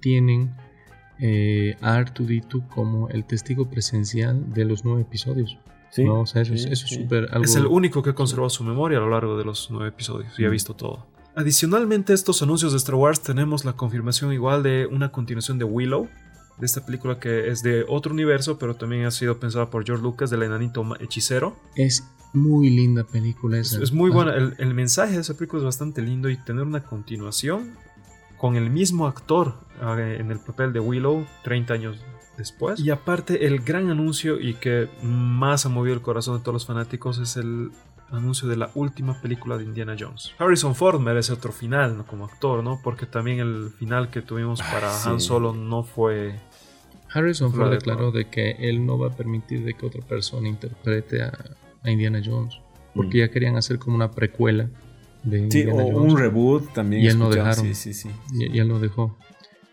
[0.00, 0.54] tienen
[1.20, 5.58] eh, a R2D2 como el testigo presencial de los nueve episodios.
[5.90, 6.20] Sí, ¿no?
[6.20, 7.02] O sea, eso, es- sí, eso es sí.
[7.02, 7.44] súper algo.
[7.44, 10.44] Es el único que conservó su memoria a lo largo de los nueve episodios y
[10.44, 11.06] ha visto todo.
[11.34, 15.64] Adicionalmente a estos anuncios de Star Wars tenemos la confirmación igual de una continuación de
[15.64, 16.08] Willow,
[16.58, 20.02] de esta película que es de otro universo, pero también ha sido pensada por George
[20.02, 21.56] Lucas del enanito hechicero.
[21.76, 22.04] Es
[22.34, 23.82] muy linda película Es, esa.
[23.82, 26.64] es muy Ah, buena, el, el mensaje de esa película es bastante lindo y tener
[26.64, 27.72] una continuación
[28.40, 31.98] con el mismo actor eh, en el papel de Willow 30 años
[32.38, 32.80] después.
[32.80, 36.66] Y aparte el gran anuncio y que más ha movido el corazón de todos los
[36.66, 37.70] fanáticos es el
[38.10, 40.32] anuncio de la última película de Indiana Jones.
[40.38, 42.06] Harrison Ford merece otro final ¿no?
[42.06, 42.80] como actor, ¿no?
[42.82, 45.08] Porque también el final que tuvimos Ay, para sí.
[45.10, 46.40] Han Solo no fue...
[47.12, 51.22] Harrison Ford declaró de que él no va a permitir de que otra persona interprete
[51.22, 51.32] a,
[51.82, 52.58] a Indiana Jones.
[52.94, 53.20] Porque Mm.
[53.20, 54.68] ya querían hacer como una precuela
[55.22, 56.12] de Sí, Indiana o Jones.
[56.12, 57.02] un reboot también.
[57.02, 57.64] Y él no dejaron.
[57.66, 58.10] Sí, sí, sí.
[58.32, 59.16] Ya, ya lo dejó.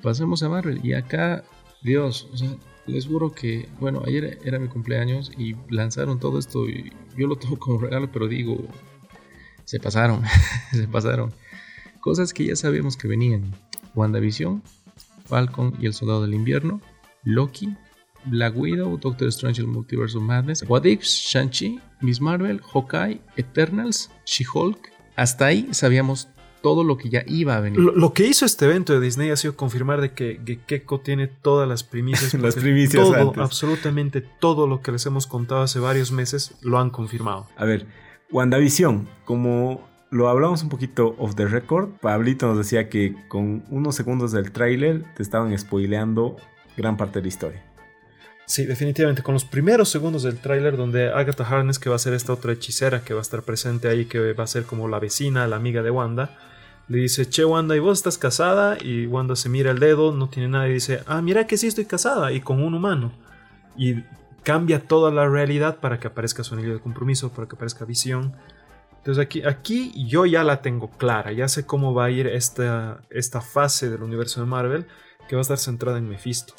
[0.02, 0.80] Pasemos a Marvel.
[0.84, 1.44] Y acá,
[1.84, 2.50] Dios, o sea,
[2.86, 7.36] les juro que, bueno, ayer era mi cumpleaños y lanzaron todo esto y yo lo
[7.36, 8.58] tomo como regalo, pero digo,
[9.66, 10.22] se pasaron,
[10.72, 11.34] se pasaron.
[12.00, 13.54] Cosas que ya sabíamos que venían.
[13.96, 14.62] WandaVision,
[15.26, 16.80] Falcon y el Soldado del Invierno,
[17.24, 17.76] Loki,
[18.26, 24.10] Black Widow, Doctor Strange, el Multiverse of Madness, What If, Shang-Chi, Miss Marvel, Hawkeye, Eternals,
[24.26, 24.92] She-Hulk.
[25.18, 26.30] Hasta ahí sabíamos
[26.62, 27.80] todo lo que ya iba a venir.
[27.80, 31.28] Lo, lo que hizo este evento de Disney ha sido confirmar de que Gekeko tiene
[31.28, 32.34] todas las primicias.
[32.36, 33.44] Las porque primicias todo, antes.
[33.44, 37.48] absolutamente todo lo que les hemos contado hace varios meses lo han confirmado.
[37.58, 37.88] A ver,
[38.32, 43.96] WandaVision, como lo hablamos un poquito off the record, Pablito nos decía que con unos
[43.96, 46.38] segundos del tráiler te estaban spoileando
[46.78, 47.67] gran parte de la historia.
[48.48, 49.24] Sí, definitivamente.
[49.24, 52.54] Con los primeros segundos del tráiler donde Agatha Harness, que va a ser esta otra
[52.54, 55.58] hechicera que va a estar presente ahí, que va a ser como la vecina, la
[55.58, 56.38] amiga de Wanda,
[56.88, 58.78] le dice, che Wanda, ¿y vos estás casada?
[58.82, 61.68] Y Wanda se mira el dedo, no tiene nada y dice, ah, mira que sí
[61.68, 63.12] estoy casada y con un humano.
[63.76, 63.96] Y
[64.44, 68.34] cambia toda la realidad para que aparezca su anillo de compromiso, para que aparezca visión.
[69.00, 73.02] Entonces aquí, aquí yo ya la tengo clara, ya sé cómo va a ir esta,
[73.10, 74.86] esta fase del universo de Marvel,
[75.28, 76.54] que va a estar centrada en Mephisto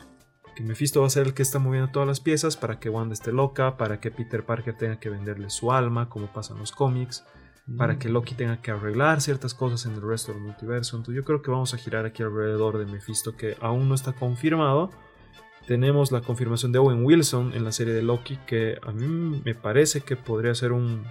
[0.58, 3.12] que Mephisto va a ser el que está moviendo todas las piezas para que Wanda
[3.12, 6.72] esté loca, para que Peter Parker tenga que venderle su alma, como pasa en los
[6.72, 7.24] cómics,
[7.76, 10.96] para que Loki tenga que arreglar ciertas cosas en el resto del multiverso.
[10.96, 14.14] Entonces yo creo que vamos a girar aquí alrededor de Mephisto, que aún no está
[14.14, 14.90] confirmado.
[15.68, 19.54] Tenemos la confirmación de Owen Wilson en la serie de Loki, que a mí me
[19.54, 21.04] parece que podría ser un,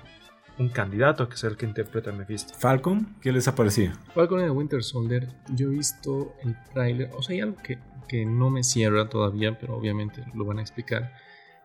[0.59, 2.53] un candidato a que sea el que interprete a Mephisto.
[2.55, 3.93] Falcon, ¿qué les ha parecido?
[4.13, 7.79] Falcon and the Winter Soldier, yo he visto el tráiler, o sea, hay algo que,
[8.07, 11.13] que no me cierra todavía, pero obviamente lo van a explicar.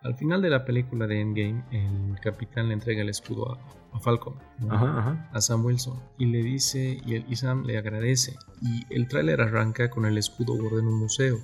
[0.03, 3.59] Al final de la película de Endgame, el capitán le entrega el escudo a,
[3.97, 4.75] a Falcon, ¿no?
[4.75, 5.31] Ajá, ajá.
[5.33, 9.41] a Sam Wilson, y le dice, y, el, y Sam le agradece, y el tráiler
[9.41, 11.39] arranca con el escudo guardado en un museo,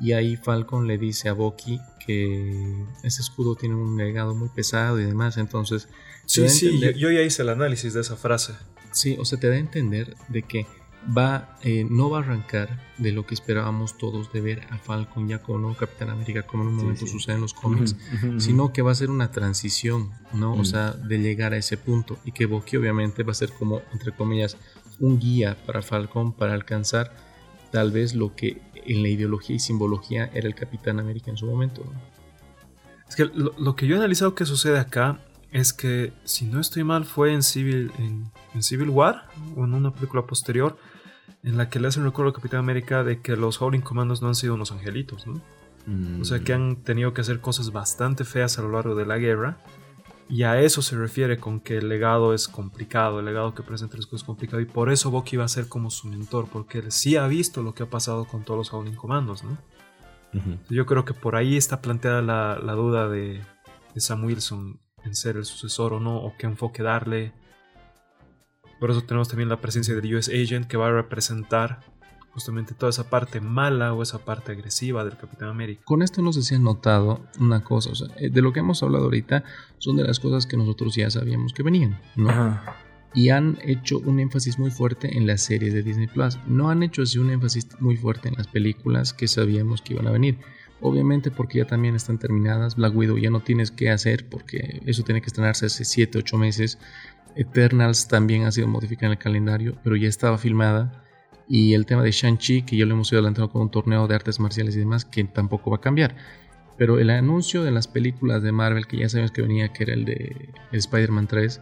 [0.00, 5.00] y ahí Falcon le dice a Bucky que ese escudo tiene un legado muy pesado
[5.00, 5.88] y demás, entonces...
[6.26, 8.54] Sí, sí, yo, yo ya hice el análisis de esa frase.
[8.92, 10.66] Sí, o sea, te da a entender de que
[11.16, 15.28] va, eh, no va a arrancar de lo que esperábamos todos de ver a Falcon
[15.28, 17.12] ya como nuevo Capitán América, como en un Sí, momento sí.
[17.12, 20.54] sucede en los cómics, Ujú, ujú, sino que va a ser una transición, ¿no?
[20.54, 20.64] O Mm.
[20.64, 24.12] sea, de llegar a ese punto y que Bucky obviamente va a ser como, entre
[24.12, 24.56] comillas,
[25.00, 27.14] un guía para Falcon para alcanzar
[27.72, 31.46] tal vez lo que en la ideología y simbología era el Capitán América en su
[31.46, 31.82] momento.
[31.84, 31.92] ¿no?
[33.08, 35.20] Es que lo, lo que yo he analizado que sucede acá
[35.52, 39.74] es que, si no estoy mal, fue en Civil, en, en Civil War o en
[39.74, 40.78] una película posterior
[41.42, 44.28] en la que le hacen recuerdo al Capitán América de que los Howling Commandos no
[44.28, 45.40] han sido unos angelitos, ¿no?
[46.20, 49.18] O sea que han tenido que hacer cosas bastante feas a lo largo de la
[49.18, 49.58] guerra.
[50.28, 53.96] Y a eso se refiere con que el legado es complicado, el legado que presenta
[53.98, 54.60] es complicado.
[54.60, 57.62] Y por eso Bucky va a ser como su mentor, porque él sí ha visto
[57.62, 59.58] lo que ha pasado con todos los Howling Commandos, ¿no?
[60.70, 63.42] Yo creo que por ahí está planteada la, duda de,
[63.94, 67.34] de, Sam Wilson en ser el sucesor o no, o qué enfoque darle.
[68.80, 71.80] Por eso tenemos también la presencia del US Agent que va a representar
[72.32, 75.82] justamente toda esa parte mala o esa parte agresiva del Capitán América.
[75.84, 79.04] Con esto nos decía notado una cosa, o sea, eh, de lo que hemos hablado
[79.04, 79.44] ahorita
[79.78, 82.60] son de las cosas que nosotros ya sabíamos que venían, ¿no?
[83.14, 86.38] Y han hecho un énfasis muy fuerte en las series de Disney Plus.
[86.46, 90.06] No han hecho así un énfasis muy fuerte en las películas que sabíamos que iban
[90.06, 90.38] a venir.
[90.80, 92.76] Obviamente porque ya también están terminadas.
[92.76, 96.38] Black Widow ya no tienes que hacer porque eso tiene que estrenarse hace 7, 8
[96.38, 96.78] meses.
[97.36, 101.02] Eternals también ha sido modificada en el calendario, pero ya estaba filmada
[101.48, 104.14] y el tema de Shang-Chi, que ya lo hemos ido adelantando con un torneo de
[104.14, 106.16] artes marciales y demás, que tampoco va a cambiar.
[106.78, 109.94] Pero el anuncio de las películas de Marvel, que ya sabemos que venía, que era
[109.94, 111.60] el de Spider-Man 3,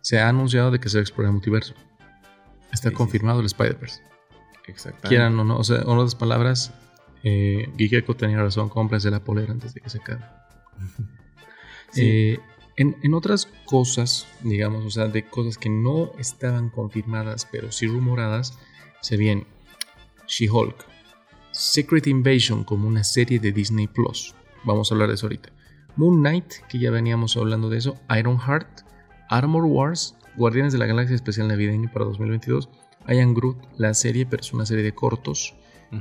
[0.00, 1.74] se ha anunciado de que se va a explorar el multiverso.
[2.72, 4.02] Está confirmado el Spider-Verse.
[4.66, 5.08] Exactamente.
[5.08, 6.72] Quieran o no, o sea, en otras palabras,
[7.24, 7.68] eh,
[8.18, 10.24] tenía razón, cómprense la polera antes de que se acabe.
[11.94, 12.38] Eh,
[12.78, 17.86] en, en, otras cosas, digamos, o sea, de cosas que no estaban confirmadas, pero sí
[17.86, 18.58] rumoradas,
[19.02, 19.46] se viene
[20.26, 20.86] She-Hulk,
[21.52, 24.34] Secret Invasion como una serie de Disney Plus.
[24.64, 25.50] Vamos a hablar de eso ahorita.
[25.96, 27.98] Moon Knight, que ya veníamos hablando de eso.
[28.18, 28.80] Iron Heart,
[29.28, 32.70] Armor Wars, Guardianes de la Galaxia Especial Navideño para 2022.
[33.08, 35.54] Ian Groot, la serie, pero es una serie de cortos.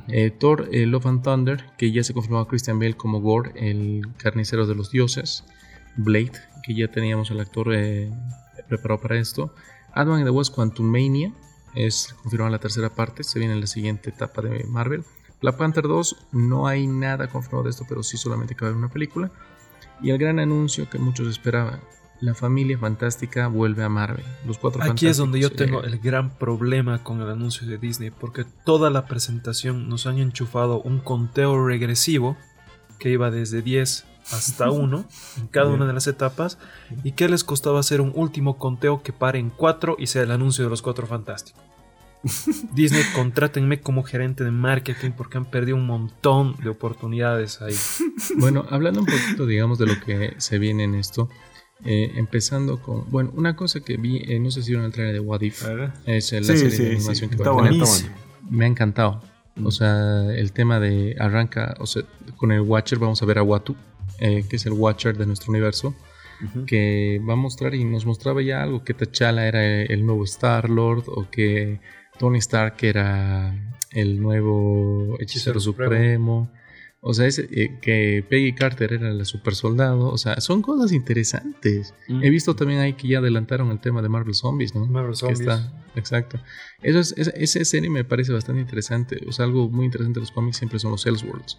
[0.07, 3.51] Eh, Thor, eh, Love and Thunder, que ya se confirmó a Christian Bale como Gore,
[3.55, 5.43] el carnicero de los dioses.
[5.97, 6.31] Blade,
[6.63, 8.09] que ya teníamos el actor eh,
[8.69, 9.53] preparado para esto.
[9.93, 11.33] Ant-Man and the West Quantum Mania,
[11.75, 15.03] es confirmada la tercera parte, se viene en la siguiente etapa de Marvel.
[15.41, 18.69] Black Panther 2, no hay nada confirmado de esto, pero sí solamente que va a
[18.71, 19.31] haber una película.
[20.01, 21.81] Y el gran anuncio que muchos esperaban,
[22.19, 24.25] la familia fantástica vuelve a Marvel.
[24.45, 28.11] Los cuatro Aquí es donde yo tengo el gran problema con el anuncio de Disney,
[28.11, 32.37] porque toda la presentación nos han enchufado un conteo regresivo
[32.99, 35.05] que iba desde 10 hasta 1
[35.39, 36.57] en cada una de las etapas
[37.03, 40.31] y que les costaba hacer un último conteo que pare en 4 y sea el
[40.31, 41.61] anuncio de los 4 fantásticos.
[42.73, 47.75] Disney, contrátenme como gerente de marketing porque han perdido un montón de oportunidades ahí.
[48.37, 51.29] Bueno, hablando un poquito, digamos, de lo que se viene en esto,
[51.83, 55.15] eh, empezando con, bueno, una cosa que vi, eh, no sé si vieron el trailer
[55.15, 55.63] de What If,
[56.05, 57.83] es la serie de animación que va a tener.
[58.49, 59.21] Me ha encantado.
[59.57, 59.71] O mm.
[59.71, 62.03] sea, el tema de arranca, o sea,
[62.37, 63.75] con el Watcher vamos a ver a Watu,
[64.21, 65.95] eh, que es el Watcher de nuestro universo,
[66.65, 71.03] que va a mostrar y nos mostraba ya algo, que T'Challa era el nuevo Star-Lord
[71.07, 71.79] o que
[72.17, 73.53] Tony Stark era
[73.91, 76.51] el nuevo hechicero supremo.
[77.03, 80.09] O sea, eh, que Peggy Carter era la super soldado.
[80.09, 81.95] O sea, son cosas interesantes.
[82.07, 84.85] He visto también ahí que ya adelantaron el tema de Marvel Zombies, ¿no?
[84.85, 85.47] Marvel Zombies.
[85.95, 86.39] exacto.
[86.83, 89.19] Eso es, esa serie me parece bastante interesante.
[89.27, 91.57] O sea, algo muy interesante de los cómics siempre son los Elseworlds.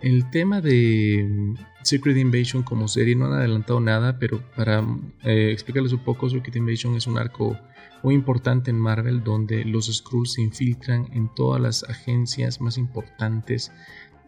[0.00, 4.84] El tema de mm, Secret Invasion como serie no han adelantado nada, pero para
[5.24, 7.58] eh, explicarles un poco, Secret Invasion es un arco
[8.02, 13.72] muy importante en Marvel donde los Skrulls se infiltran en todas las agencias más importantes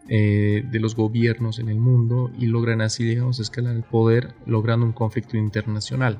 [0.09, 4.85] eh, de los gobiernos en el mundo y logran así, digamos, escalar el poder logrando
[4.85, 6.19] un conflicto internacional.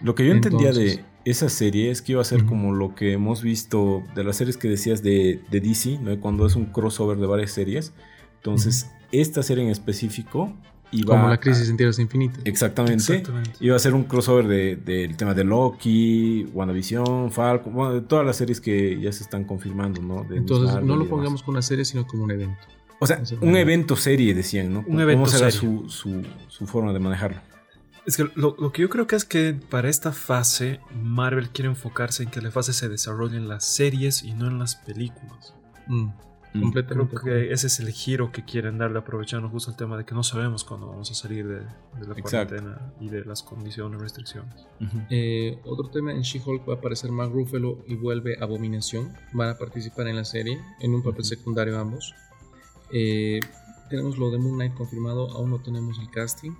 [0.00, 3.12] Lo que yo entendía de esa serie es que iba a ser como lo que
[3.12, 6.18] hemos visto de las series que decías de, de DC, ¿no?
[6.20, 7.92] cuando es un crossover de varias series
[8.46, 10.52] entonces, esta serie en específico
[10.92, 12.40] iba Como la crisis en Tierras Infinitas.
[12.44, 13.24] Exactamente,
[13.58, 18.36] Iba a ser un crossover del tema de Loki, WandaVision, Falcon, bueno, de todas las
[18.36, 20.24] series que ya se están confirmando, ¿no?
[20.30, 22.60] Entonces, no lo pongamos como una serie, sino como un evento.
[22.98, 24.84] O sea, un evento serie, decían, ¿no?
[24.86, 27.40] Un evento ¿Cómo será su, su, forma de manejarlo?
[28.06, 32.22] Es que lo, que yo creo que es que para esta fase, Marvel quiere enfocarse
[32.22, 35.54] en que la fase se desarrolle en las series y no en las películas.
[35.88, 36.08] Mm.
[36.56, 36.72] Mm.
[36.72, 40.14] Creo que ese es el giro que quieren darle, aprovechando justo el tema de que
[40.14, 41.60] no sabemos cuándo vamos a salir de,
[42.06, 44.66] la cuarentena y de las condiciones, restricciones.
[45.10, 49.12] Eh, otro tema en She-Hulk va a aparecer Mark Ruffalo y vuelve Abominación.
[49.32, 52.14] Van a participar en la serie, en un papel secundario ambos.
[52.92, 53.40] Eh,
[53.88, 56.52] tenemos lo de Moon Knight confirmado, aún no tenemos el casting.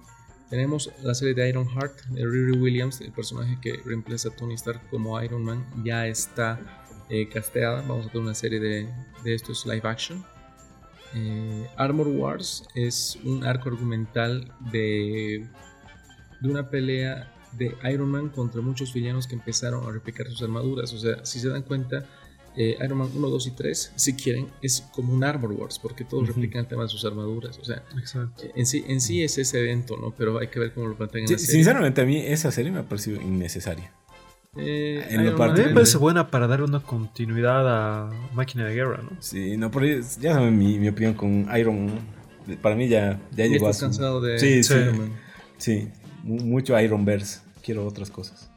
[0.50, 4.54] Tenemos la serie de Iron Heart de Riri Williams, el personaje que reemplaza a Tony
[4.54, 7.82] Stark como Iron Man, ya está eh, casteada.
[7.82, 8.88] Vamos a tener una serie de,
[9.24, 10.24] de estos live action.
[11.14, 15.46] Eh, Armor Wars es un arco argumental de,
[16.40, 20.92] de una pelea de Iron Man contra muchos villanos que empezaron a replicar sus armaduras.
[20.92, 22.04] O sea, si se dan cuenta,
[22.54, 26.04] eh, Iron Man 1, 2 y 3, si quieren, es como un Armor Wars, porque
[26.04, 27.58] todos replican el tema de sus armaduras.
[27.58, 27.82] O sea,
[28.54, 30.10] en sí, en sí es ese evento, ¿no?
[30.10, 31.54] Pero hay que ver cómo lo plantean en Sí, la serie.
[31.54, 33.90] sinceramente, a mí esa serie me ha parecido innecesaria.
[34.58, 37.66] Eh, en lo Iron A Man mí me particular- parece buena para dar una continuidad
[38.06, 39.10] a Máquina de Guerra, ¿no?
[39.20, 39.86] Sí, no, pero
[40.20, 41.90] ya saben mi, mi opinión con Iron.
[42.62, 43.84] Para mí ya, ya ¿Ya llegó a estás su.
[44.00, 44.74] cansado de Sí, sí.
[44.74, 45.12] Iron Man?
[45.58, 45.88] Sí,
[46.22, 47.40] mu- mucho Ironverse.
[47.62, 48.50] Quiero otras cosas.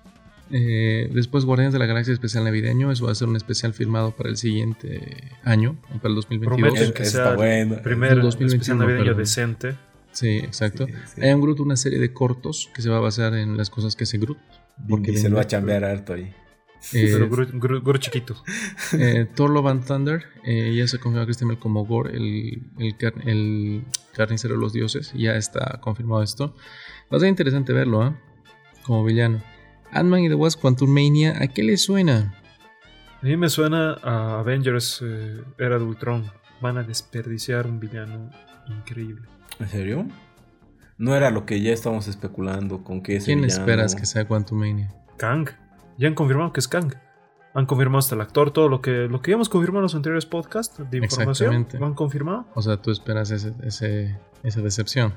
[0.52, 4.12] Eh, después Guardianes de la Galaxia especial navideño, eso va a ser un especial firmado
[4.12, 6.60] para el siguiente año, para el 2022.
[6.74, 7.76] Prometen que está sea bueno.
[7.76, 9.18] el primer El 2021, especial navideño perdón.
[9.20, 9.76] decente.
[10.12, 10.88] Sí, exacto.
[10.88, 11.22] Sí, sí.
[11.22, 13.95] Hay un Groot, una serie de cortos que se va a basar en las cosas
[13.95, 14.39] que hace Groot.
[14.88, 16.34] Porque se lo va a chambear harto ahí.
[16.94, 18.42] Eh, Pero Groot chiquito.
[18.98, 22.62] eh, Thor Love and Thunder, eh, ya se confirmó a Christian Bale como Gore, el,
[22.80, 25.12] el, car- el carnicero de los dioses.
[25.14, 26.56] Ya está confirmado esto.
[27.12, 28.18] Va a ser interesante verlo, ¿ah?
[28.84, 29.44] Como villano.
[29.92, 32.36] Ant-Man y The Wasp Quantumania, ¿a qué le suena?
[33.22, 36.32] A mí me suena a Avengers eh, Era de Ultron.
[36.62, 38.30] Van a desperdiciar un villano
[38.68, 39.28] increíble.
[39.60, 40.08] ¿En serio?
[41.00, 44.26] No era lo que ya estábamos especulando con que ese ¿Quién villano- esperas que sea
[44.28, 44.93] Quantumania?
[45.18, 45.50] Kang.
[45.97, 46.93] Ya han confirmado que es Kang.
[47.56, 49.95] Han confirmado hasta el actor, todo lo que, lo que ya hemos confirmado en los
[49.95, 51.50] anteriores podcasts de información.
[51.54, 51.80] Exactamente.
[51.80, 52.45] Lo han confirmado.
[52.54, 55.14] O sea, tú esperas ese, ese- esa decepción.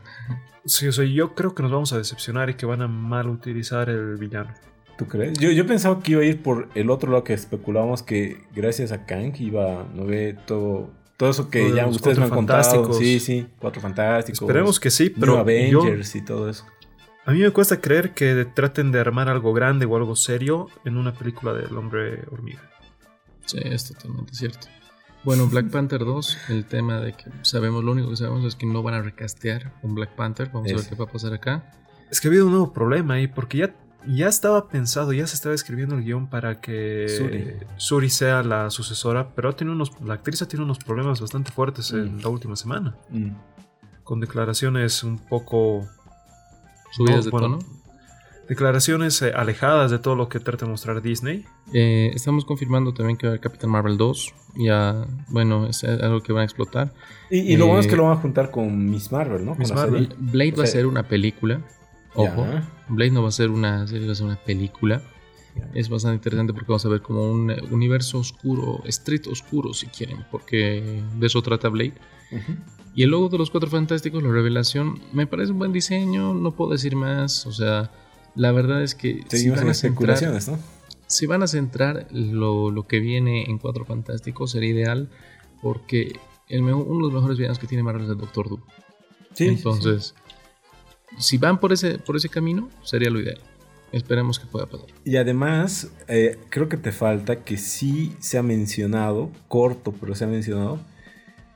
[0.65, 3.29] Sí, o sea, yo creo que nos vamos a decepcionar y que van a mal
[3.29, 4.51] utilizar el villano.
[4.97, 5.39] ¿Tú crees?
[5.39, 8.93] Yo, yo pensaba que iba a ir por el otro lado que especulábamos que gracias
[8.93, 10.91] a Kang iba no ve todo,
[11.23, 12.65] todo eso que ya ustedes me han contado.
[12.65, 12.99] Fantásticos.
[12.99, 14.43] Sí, sí, Cuatro Fantásticos.
[14.43, 16.67] Esperemos que sí, New pero yo, Avengers y todo eso.
[17.25, 20.97] a mí me cuesta creer que traten de armar algo grande o algo serio en
[20.97, 22.69] una película del hombre hormiga.
[23.47, 24.67] Sí, es totalmente cierto.
[25.23, 28.67] Bueno, Black Panther 2, el tema de que sabemos, lo único que sabemos es que
[28.67, 30.51] no van a recastear un Black Panther.
[30.53, 31.71] Vamos a ver qué va a pasar acá.
[32.11, 33.77] Es que ha habido un nuevo problema ahí, porque ya,
[34.07, 37.59] ya estaba pensado, ya se estaba escribiendo el guion para que.
[37.79, 42.17] Shuri sea la sucesora, pero tiene unos, la actriz tiene unos problemas bastante fuertes en
[42.17, 42.21] Mm.
[42.23, 43.31] la última semana, Mm.
[44.05, 45.87] con declaraciones un poco...
[46.93, 47.83] Subidas No, de bueno, tono.
[48.49, 51.45] Declaraciones eh, alejadas de todo lo que trata de mostrar Disney.
[51.73, 54.35] Eh, estamos confirmando también que va a haber Captain Marvel 2.
[54.57, 56.93] Ya, bueno, es algo que van a explotar.
[57.31, 59.53] Y, y lo bueno es Eh, que lo van a juntar con Miss Marvel, ¿no?
[59.53, 60.15] Con Miss Marvel.
[60.19, 61.63] Blade O va a ser una película.
[62.15, 62.47] Ojo.
[62.89, 65.03] Blade no va a ser una serie, va a ser una película.
[65.75, 69.87] Es bastante interesante porque vamos a ver como un eh, universo oscuro, street oscuro si
[69.87, 71.95] quieren, porque de eso trata Blade.
[72.95, 76.53] Y el logo de los Cuatro Fantásticos, la revelación, me parece un buen diseño, no
[76.53, 77.91] puedo decir más, o sea,
[78.35, 80.59] la verdad es que si Seguimos van en a centrar, especulaciones, ¿no?
[81.07, 85.11] si van a centrar lo, lo que viene en Cuatro Fantásticos sería ideal
[85.61, 88.63] porque el uno de los mejores villanos que tiene Marvel es el Doctor Doom.
[89.35, 90.15] Sí, Entonces,
[91.19, 93.39] si van por ese, por ese camino, sería lo ideal.
[93.93, 94.87] Esperemos que pueda pasar.
[95.05, 100.25] Y además, eh, creo que te falta que sí se ha mencionado, corto, pero se
[100.25, 100.81] ha mencionado,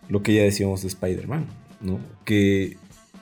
[0.09, 1.47] lo que ya decíamos de Spider-Man,
[1.81, 1.99] ¿no?
[2.25, 2.77] Que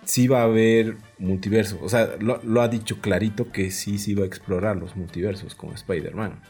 [0.04, 1.78] sí va a haber multiverso.
[1.80, 5.54] O sea, lo, lo ha dicho clarito que sí, sí va a explorar los multiversos
[5.54, 6.40] con Spider-Man.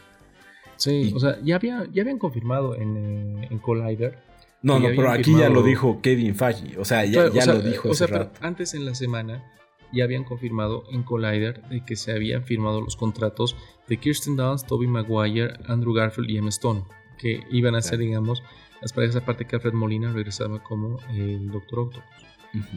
[0.77, 2.97] Sí, Y- o sea, ya, había, ya habían confirmado en,
[3.43, 4.17] eh, en Collider.
[4.61, 6.79] No, no, pero aquí ya lo dijo Kevin Feige.
[6.79, 8.95] O sea, ya, Claro, ya o sea, lo dijo o sea, pero antes en la
[8.95, 9.43] semana
[9.91, 13.55] ya habían confirmado en Collider de que se habían firmado los contratos
[13.87, 16.83] de Kirsten Dunst, Tobey Maguire, Andrew Garfield y Emma Stone,
[17.17, 18.43] que iban a ser, digamos,
[18.81, 22.25] las parejas aparte que Alfred Molina regresaba como el Doctor Octopus.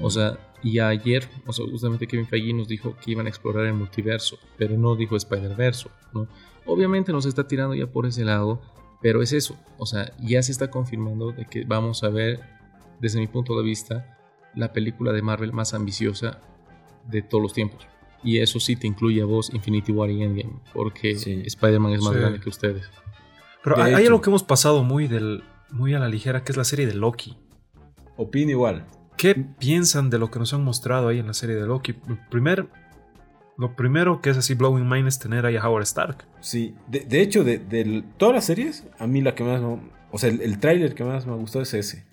[0.01, 3.67] O sea, y ayer, o sea, justamente Kevin Feige nos dijo que iban a explorar
[3.67, 6.27] el multiverso, pero no dijo Spider-Verse, ¿no?
[6.67, 8.61] Obviamente nos está tirando ya por ese lado,
[9.01, 12.41] pero es eso, o sea, ya se está confirmando de que vamos a ver,
[13.01, 14.19] desde mi punto de vista,
[14.55, 16.41] la película de Marvel más ambiciosa
[17.09, 17.87] de todos los tiempos.
[18.23, 21.43] Y eso sí te incluye a vos, Infinity War y Endgame, porque Sí.
[21.47, 22.19] Spider-Man es más Sí.
[22.21, 22.91] grande que ustedes.
[23.63, 24.07] Pero De hay, hecho.
[24.09, 26.95] algo que hemos pasado muy, del, muy a la ligera, que es la serie de
[26.95, 27.37] Loki.
[28.17, 28.87] Opino igual.
[29.17, 31.93] ¿Qué piensan de lo que nos han mostrado ahí en la serie de Loki?
[32.31, 32.69] Primer,
[33.57, 36.25] lo primero que es así blowing mind es tener ahí a Howard Stark.
[36.41, 39.79] Sí, de, de hecho, de, de todas las series, a mí la que más me,
[40.11, 42.05] O sea, el, el tráiler que más me gustó es ese.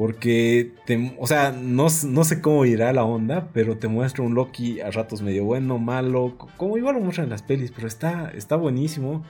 [0.00, 0.72] Porque,
[1.18, 5.20] o sea, no, sé cómo irá la onda, pero te muestra un Loki a ratos
[5.20, 9.26] medio bueno, malo, co- como igual lo muestran en las pelis, pero está, está buenísimo.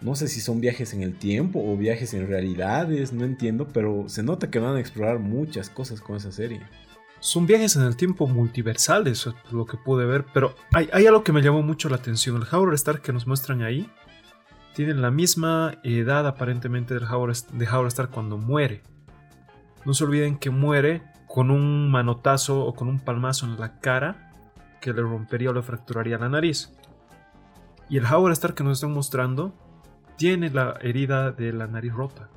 [0.00, 4.04] No sé si son viajes en el tiempo o viajes en realidades, no entiendo, pero
[4.08, 6.62] se nota que van a explorar muchas cosas con esa serie.
[7.20, 11.32] Son viajes en el tiempo multiversales, es lo que pude ver, pero hay, algo que
[11.32, 12.36] me llamó mucho la atención.
[12.36, 13.90] El Howard Stark que nos muestran ahí
[14.74, 18.80] tienen la misma edad aparentemente del Howard, de Howard Stark cuando muere.
[19.84, 24.30] No se olviden que muere con un manotazo o con un palmazo en la cara
[24.80, 26.72] que le rompería o le fracturaría la nariz.
[27.88, 29.54] Y el Howard Stark que nos están mostrando
[30.16, 32.28] tiene la herida de la nariz rota.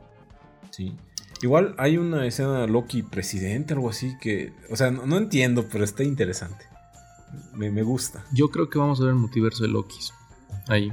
[0.72, 0.96] Sí.
[1.42, 5.68] Igual hay una escena de Loki presidente, algo así, que, o sea, no, no entiendo,
[5.72, 6.66] pero está interesante.
[7.54, 8.26] Me, me gusta.
[8.34, 10.00] Yo creo que vamos a ver el multiverso de Loki.
[10.68, 10.92] Ahí.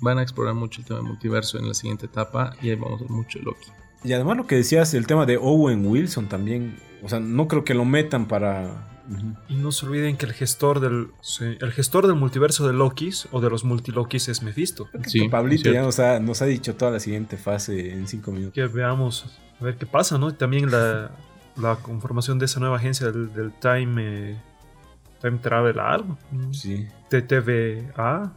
[0.00, 3.00] Van a explorar mucho el tema del multiverso en la siguiente etapa y ahí vamos
[3.00, 3.70] a ver mucho de Loki.
[4.04, 7.64] Y además lo que decías, el tema de Owen Wilson también, o sea, no creo
[7.64, 8.84] que lo metan para...
[9.48, 13.26] Y no se olviden que el gestor del, sí, el gestor del multiverso de Lokis
[13.32, 14.86] o de los multilokis es Mephisto.
[15.06, 18.52] Sí, Pablito ya nos ha, nos ha dicho toda la siguiente fase en cinco minutos.
[18.52, 20.28] Que veamos a ver qué pasa, ¿no?
[20.28, 21.10] Y también la,
[21.56, 23.94] la conformación de esa nueva agencia del, del Time,
[24.32, 24.36] eh,
[25.22, 26.18] Time Travel algo.
[26.52, 26.86] Sí.
[27.08, 28.32] TTVA,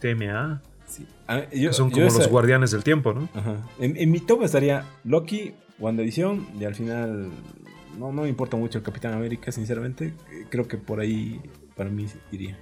[0.00, 0.60] TMA.
[0.90, 1.06] Sí.
[1.28, 3.28] Ah, yo- que son como esa- los guardianes del tiempo, ¿no?
[3.34, 3.56] Ajá.
[3.78, 7.30] En, en mi top estaría Loki, WandaVision y al final
[7.98, 10.06] no, no me importa mucho el Capitán América, sinceramente.
[10.32, 11.40] Eh, Creo que por ahí
[11.76, 12.58] para mí iría.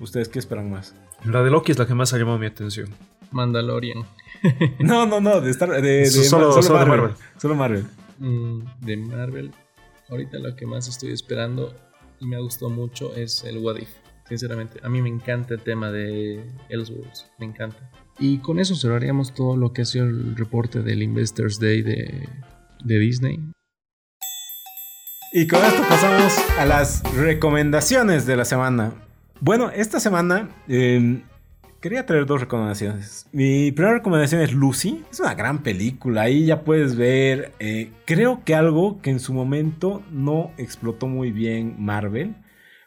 [0.00, 0.94] ¿Ustedes qué esperan más?
[1.24, 2.88] La de Loki es la que más ha llamado mi atención.
[3.30, 4.04] Mandalorian.
[4.80, 7.10] No, no, no, de, Star, de, de Solo- Marvel.
[7.36, 7.84] Solo Marvel.
[8.18, 9.52] Mm, de Marvel.
[10.08, 11.74] Ahorita lo que más estoy esperando
[12.20, 13.88] y me gustó mucho es el What If.
[14.30, 17.30] Sinceramente, a mí me encanta el tema de Elseworlds.
[17.38, 17.90] Me encanta.
[18.18, 22.28] Y con eso cerraríamos todo lo que ha sido el reporte del Investors Day de,
[22.84, 23.40] de Disney.
[25.32, 28.92] Y con esto pasamos a las recomendaciones de la semana.
[29.40, 31.22] Bueno, esta semana eh,
[31.80, 33.26] quería traer dos recomendaciones.
[33.32, 35.04] Mi primera recomendación es Lucy.
[35.10, 36.22] Es una gran película.
[36.22, 41.32] Ahí ya puedes ver, eh, creo que algo que en su momento no explotó muy
[41.32, 42.36] bien Marvel.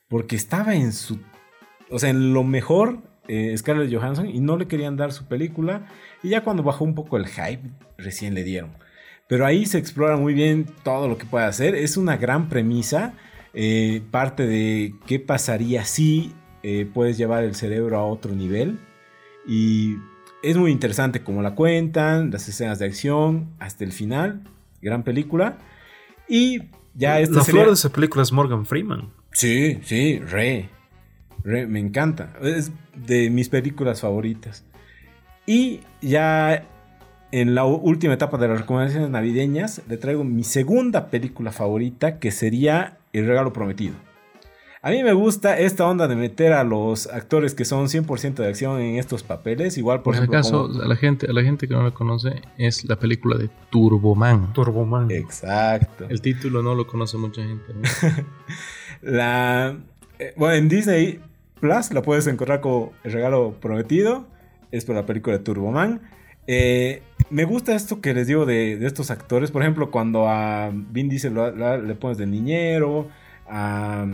[0.07, 1.19] Porque estaba en su...
[1.93, 5.87] O sea, en lo mejor eh, Scarlett Johansson y no le querían dar su película.
[6.23, 7.61] Y ya cuando bajó un poco el hype,
[7.97, 8.71] recién le dieron.
[9.27, 11.75] Pero ahí se explora muy bien todo lo que puede hacer.
[11.75, 13.13] Es una gran premisa.
[13.55, 16.33] eh, parte de qué pasaría si
[16.63, 18.79] eh, puedes llevar el cerebro a otro nivel.
[19.47, 19.97] Y
[20.41, 24.41] es muy interesante cómo la cuentan, las escenas de acción, hasta el final.
[24.81, 25.57] Gran película.
[26.27, 26.63] Y
[26.95, 29.11] ya esta la sería- flor de esa película es Morgan Freeman.
[29.33, 30.69] Sí, sí, re.
[31.43, 32.33] Re, me encanta.
[32.41, 34.63] Es de mis películas favoritas.
[35.45, 36.63] Y ya
[37.31, 42.31] en la última etapa de las recomendaciones navideñas, le traigo mi segunda película favorita, que
[42.31, 43.95] sería El Regalo Prometido.
[44.85, 48.47] A mí me gusta esta onda de meter a los actores que son 100% de
[48.49, 49.77] acción en estos papeles.
[49.77, 51.83] Igual, por, Por, si ejemplo, acaso, como- a, la gente, a la gente que no
[51.83, 54.51] la conoce, es la película de Turboman.
[54.53, 55.09] Turboman.
[55.09, 56.05] Exacto.
[56.09, 57.73] El título no lo conoce mucha gente.
[57.73, 57.81] ¿no?
[59.01, 59.75] La.
[60.19, 61.19] eh, bueno, en Disney
[61.63, 64.27] Plus la puedes encontrar como El regalo prometido.
[64.71, 66.01] Es por la película de Turboman.
[66.45, 69.49] Eh, me gusta esto que les digo de, de estos actores.
[69.49, 73.07] Por ejemplo, cuando a Vin Diesel la- le pones de niñero.
[73.47, 74.05] A,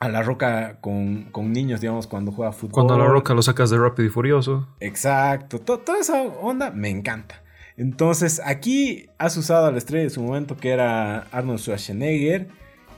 [0.00, 2.72] a La Roca con, con niños, digamos, cuando juega fútbol.
[2.72, 4.66] Cuando a la roca lo sacas de Rápido y Furioso.
[4.80, 7.42] Exacto, to- toda esa onda me encanta.
[7.76, 12.48] Entonces, aquí has usado a la estrella de su momento que era Arnold Schwarzenegger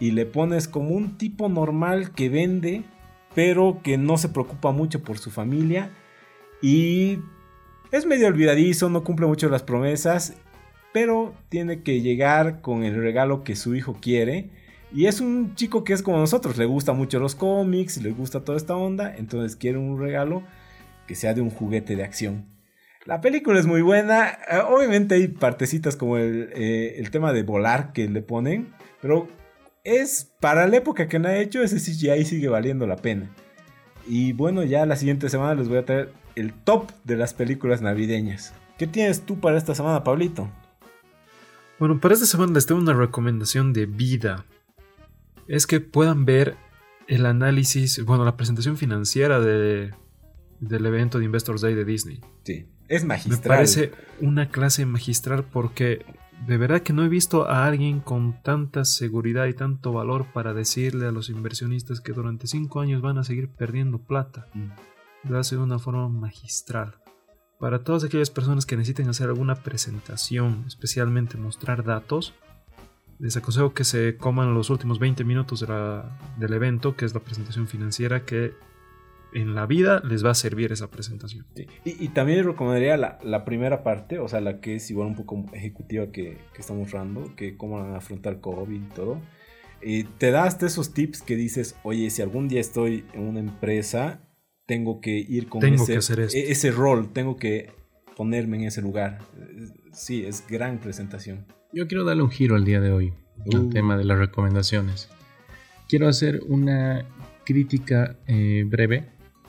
[0.00, 2.82] y le pones como un tipo normal que vende,
[3.34, 5.90] pero que no se preocupa mucho por su familia
[6.60, 7.18] y
[7.90, 10.34] es medio olvidadizo, no cumple mucho las promesas,
[10.92, 14.50] pero tiene que llegar con el regalo que su hijo quiere.
[14.92, 18.44] Y es un chico que es como nosotros, le gusta mucho los cómics, le gusta
[18.44, 20.42] toda esta onda, entonces quiere un regalo
[21.06, 22.46] que sea de un juguete de acción.
[23.04, 27.42] La película es muy buena, eh, obviamente hay partecitas como el, eh, el tema de
[27.42, 29.28] volar que le ponen, pero
[29.84, 33.30] es para la época que la ha hecho, ese CGI sigue valiendo la pena.
[34.06, 37.82] Y bueno, ya la siguiente semana les voy a traer el top de las películas
[37.82, 38.54] navideñas.
[38.78, 40.50] ¿Qué tienes tú para esta semana, Pablito?
[41.78, 44.44] Bueno, para esta semana les tengo una recomendación de vida.
[45.46, 46.56] Es que puedan ver
[47.06, 49.92] el análisis, bueno, la presentación financiera de,
[50.60, 52.20] del evento de Investors Day de Disney.
[52.44, 53.42] Sí, es Me magistral.
[53.42, 56.04] parece una clase magistral porque
[56.46, 60.54] de verdad que no he visto a alguien con tanta seguridad y tanto valor para
[60.54, 64.46] decirle a los inversionistas que durante cinco años van a seguir perdiendo plata.
[64.54, 64.68] Mm.
[65.30, 66.94] Lo hace de una forma magistral.
[67.58, 72.34] Para todas aquellas personas que necesiten hacer alguna presentación, especialmente mostrar datos,
[73.18, 77.14] les aconsejo que se coman los últimos 20 minutos de la- del evento, que es
[77.14, 78.54] la presentación financiera, que
[79.34, 81.46] en la vida les va a servir esa presentación.
[81.54, 81.66] Sí.
[81.84, 85.14] Y, y también recomendaría la, la primera parte, o sea, la que es igual un
[85.16, 89.20] poco ejecutiva que, que estamos mostrando, que cómo van a afrontar COVID y todo.
[89.82, 93.38] Y te da hasta esos tips que dices, oye, si algún día estoy en una
[93.40, 94.20] empresa,
[94.66, 96.36] tengo que ir con Tengo ese, que hacer esto.
[96.36, 97.70] e- ese rol, tengo que
[98.16, 99.18] ponerme en ese lugar.
[99.92, 101.46] Sí, es gran presentación.
[101.72, 103.12] Yo quiero darle un giro al día de hoy
[103.54, 103.70] al Uh.
[103.70, 105.08] tema de las recomendaciones.
[105.88, 107.06] Quiero hacer una
[107.44, 109.04] crítica eh, breve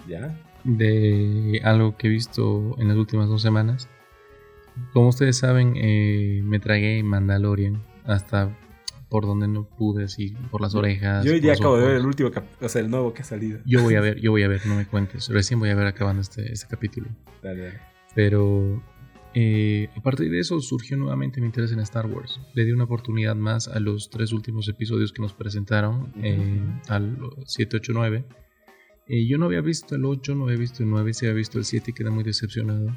[0.10, 0.36] ¿Ya?
[0.64, 3.90] de algo que he visto en las últimas dos semanas.
[4.94, 8.56] Como ustedes saben, eh, me tragué Mandalorian hasta
[9.10, 11.26] por donde no pude, así, por las orejas.
[11.26, 12.02] Yo hoy día acabo de ver ojos.
[12.02, 12.32] el último,
[12.62, 13.60] o sea, el nuevo que ha salido.
[13.66, 15.30] Yo voy a ver, yo voy a ver, no me cuentes.
[15.30, 17.08] Recién voy a ver acabando este, este capítulo.
[17.42, 17.80] Dale, dale.
[18.14, 18.82] Pero
[19.34, 22.40] eh, a partir de eso surgió nuevamente mi interés en Star Wars.
[22.54, 27.18] Le di una oportunidad más a los tres últimos episodios que nos presentaron, eh, al
[27.46, 28.26] 7, 8, 9.
[29.10, 31.58] Eh, yo no había visto el 8, no había visto el 9, sí había visto
[31.58, 32.96] el 7 y quedé muy decepcionado.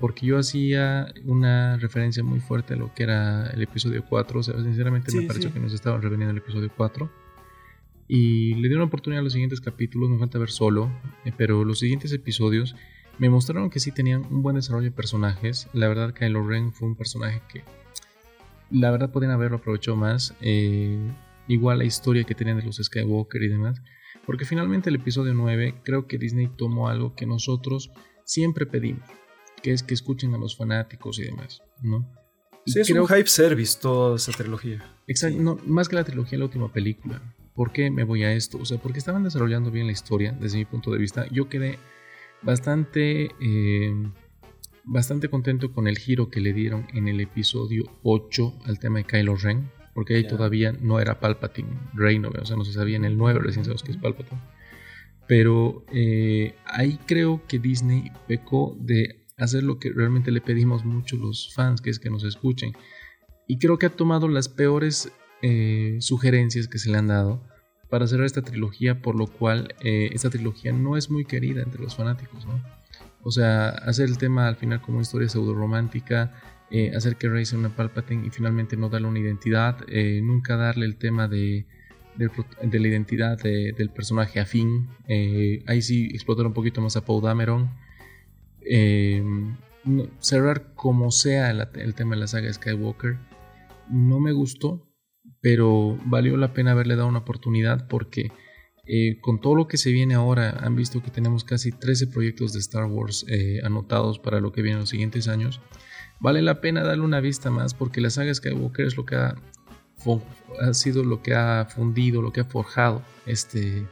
[0.00, 4.40] Porque yo hacía una referencia muy fuerte a lo que era el episodio 4.
[4.40, 5.54] O sea, sinceramente me pareció sí.
[5.54, 7.10] que nos estaban reveniendo el episodio 4.
[8.08, 10.90] Y le di una oportunidad a los siguientes capítulos, me falta ver solo,
[11.24, 12.74] eh, pero los siguientes episodios
[13.18, 15.68] me mostraron que sí tenían un buen desarrollo de personajes.
[15.72, 17.62] La verdad, Kylo Ren fue un personaje que
[18.70, 20.34] la verdad podían haberlo aprovechado más.
[20.40, 20.98] eh,
[21.48, 23.80] igual la historia que tenían de los Skywalker y demás.
[24.26, 27.90] Porque finalmente el episodio 9 creo que Disney tomó algo que nosotros
[28.24, 29.08] siempre pedimos,
[29.62, 32.08] que es que escuchen a los fanáticos y demás, ¿no?
[32.64, 34.84] Y Sí, es creo un hype service toda esa trilogía.
[35.08, 37.20] Exacto, no, más que la trilogía, la última película.
[37.54, 38.58] ¿Por qué me voy a esto?
[38.58, 41.26] O sea, porque estaban desarrollando bien la historia, desde mi punto de vista.
[41.30, 41.78] Yo quedé
[42.40, 43.94] bastante, eh,
[44.84, 49.04] bastante contento con el giro que le dieron en el episodio 8 al tema de
[49.04, 50.28] Kylo Ren, porque ahí Ya.
[50.28, 53.82] todavía no era Palpatine Reino, o sea, no se sabía en el 9, recién sabemos
[53.82, 54.40] que es Palpatine.
[55.28, 61.16] Pero eh, ahí creo que Disney pecó de hacer lo que realmente le pedimos mucho
[61.16, 62.72] los fans, que es que nos escuchen.
[63.46, 65.12] Y creo que ha tomado las peores
[65.42, 67.42] eh, sugerencias que se le han dado
[67.88, 71.82] para cerrar esta trilogía, por lo cual eh, esta trilogía no es muy querida entre
[71.82, 72.62] los fanáticos, ¿no?
[73.22, 76.32] O sea, hacer el tema al final como una historia pseudo romántica,
[76.72, 80.56] eh, hacer que Rey sea una Palpatine y finalmente no darle una identidad, eh, nunca
[80.56, 81.66] darle el tema de,
[82.16, 86.96] pro- de la identidad de- del personaje afín, eh, ahí sí explotar un poquito más
[86.96, 87.70] a Poe Dameron,
[88.60, 89.22] eh,
[89.84, 93.18] no- cerrar como sea la- el tema de la saga de Skywalker,
[93.90, 94.88] no me gustó,
[95.40, 98.30] pero valió la pena haberle dado una oportunidad porque
[98.84, 102.52] eh, con todo lo que se viene ahora, han visto que tenemos casi 13 proyectos
[102.52, 105.60] de Star Wars eh, anotados para lo que viene en los siguientes años.
[106.22, 109.34] Vale la pena darle una vista más porque la saga Skywalker es lo que ha,
[110.72, 113.86] sido lo que ha fundido, lo que ha forjado este,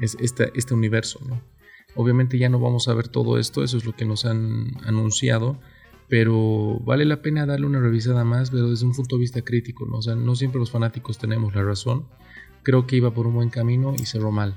[0.00, 1.20] es- este, este universo.
[1.94, 5.60] Obviamente ya no vamos a ver todo esto, eso es lo que nos han anunciado,
[6.08, 9.86] pero vale la pena darle una revisada más, pero desde un punto de vista crítico,
[9.86, 9.98] ¿no?
[9.98, 12.06] O sea, no siempre los fanáticos tenemos la razón.
[12.62, 14.56] Creo que iba por un buen camino y cerró mal.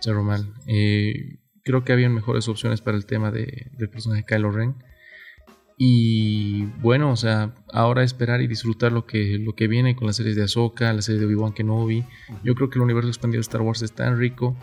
[0.00, 0.52] Cerró mal.
[0.66, 4.74] Eh, creo que habían mejores opciones para el tema de- del personaje Kylo Ren.
[5.76, 10.16] Y bueno, o sea, ahora esperar y disfrutar lo que, lo que viene con las
[10.16, 12.04] series de Ahsoka, la serie de Obi-Wan Kenobi.
[12.44, 14.56] Yo creo que el universo expandido de Star Wars es tan rico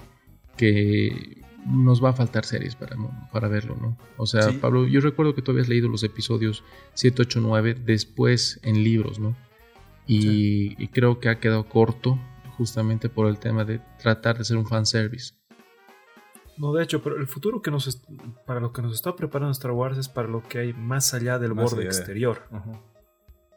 [0.57, 2.95] que nos va a faltar series para,
[3.31, 3.97] para verlo, ¿no?
[4.17, 4.57] O sea, Sí.
[4.59, 9.19] Pablo, yo recuerdo que tú habías leído los episodios 7, 8, 9 después en libros,
[9.19, 9.35] ¿no?
[10.07, 12.19] Y, y creo que ha quedado corto
[12.57, 15.33] justamente por el tema de tratar de ser un fanservice.
[16.57, 18.01] No, de hecho, pero el futuro que nos
[18.45, 21.39] para lo que nos está preparando Star Wars es para lo que hay más allá
[21.39, 22.43] del Más borde allá exterior.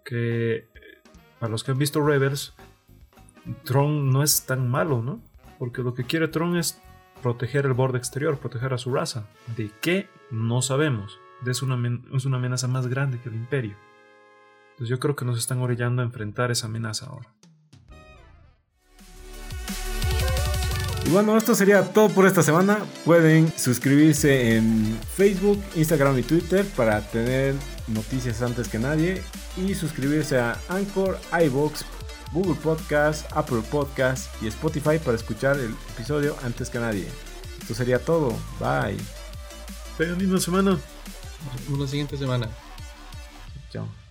[0.04, 0.68] Que
[1.38, 2.54] para los que han visto Rebels,
[3.64, 5.20] Tron no es tan malo, ¿no?
[5.58, 6.80] Porque lo que quiere Tron es
[7.22, 9.26] proteger el borde exterior, proteger a su raza.
[9.56, 10.08] ¿De qué?
[10.30, 11.18] No sabemos.
[11.46, 11.76] Es una,
[12.12, 13.76] es una amenaza más grande que el imperio.
[14.72, 17.32] Entonces yo creo que nos están orillando a enfrentar esa amenaza ahora.
[21.06, 22.78] Y bueno, esto sería todo por esta semana.
[23.04, 27.54] Pueden suscribirse en Facebook, Instagram y Twitter para tener
[27.88, 29.22] noticias antes que nadie.
[29.56, 31.84] Y suscribirse a Anchor, iVoox,
[32.32, 37.06] Google Podcast, Apple Podcast y Spotify para escuchar el episodio antes que nadie.
[37.60, 38.30] Esto sería todo.
[38.58, 38.98] Bye.
[39.98, 40.70] Tengan linda semana.
[40.72, 42.48] Nos vemos la siguiente semana.
[43.70, 44.03] Chao.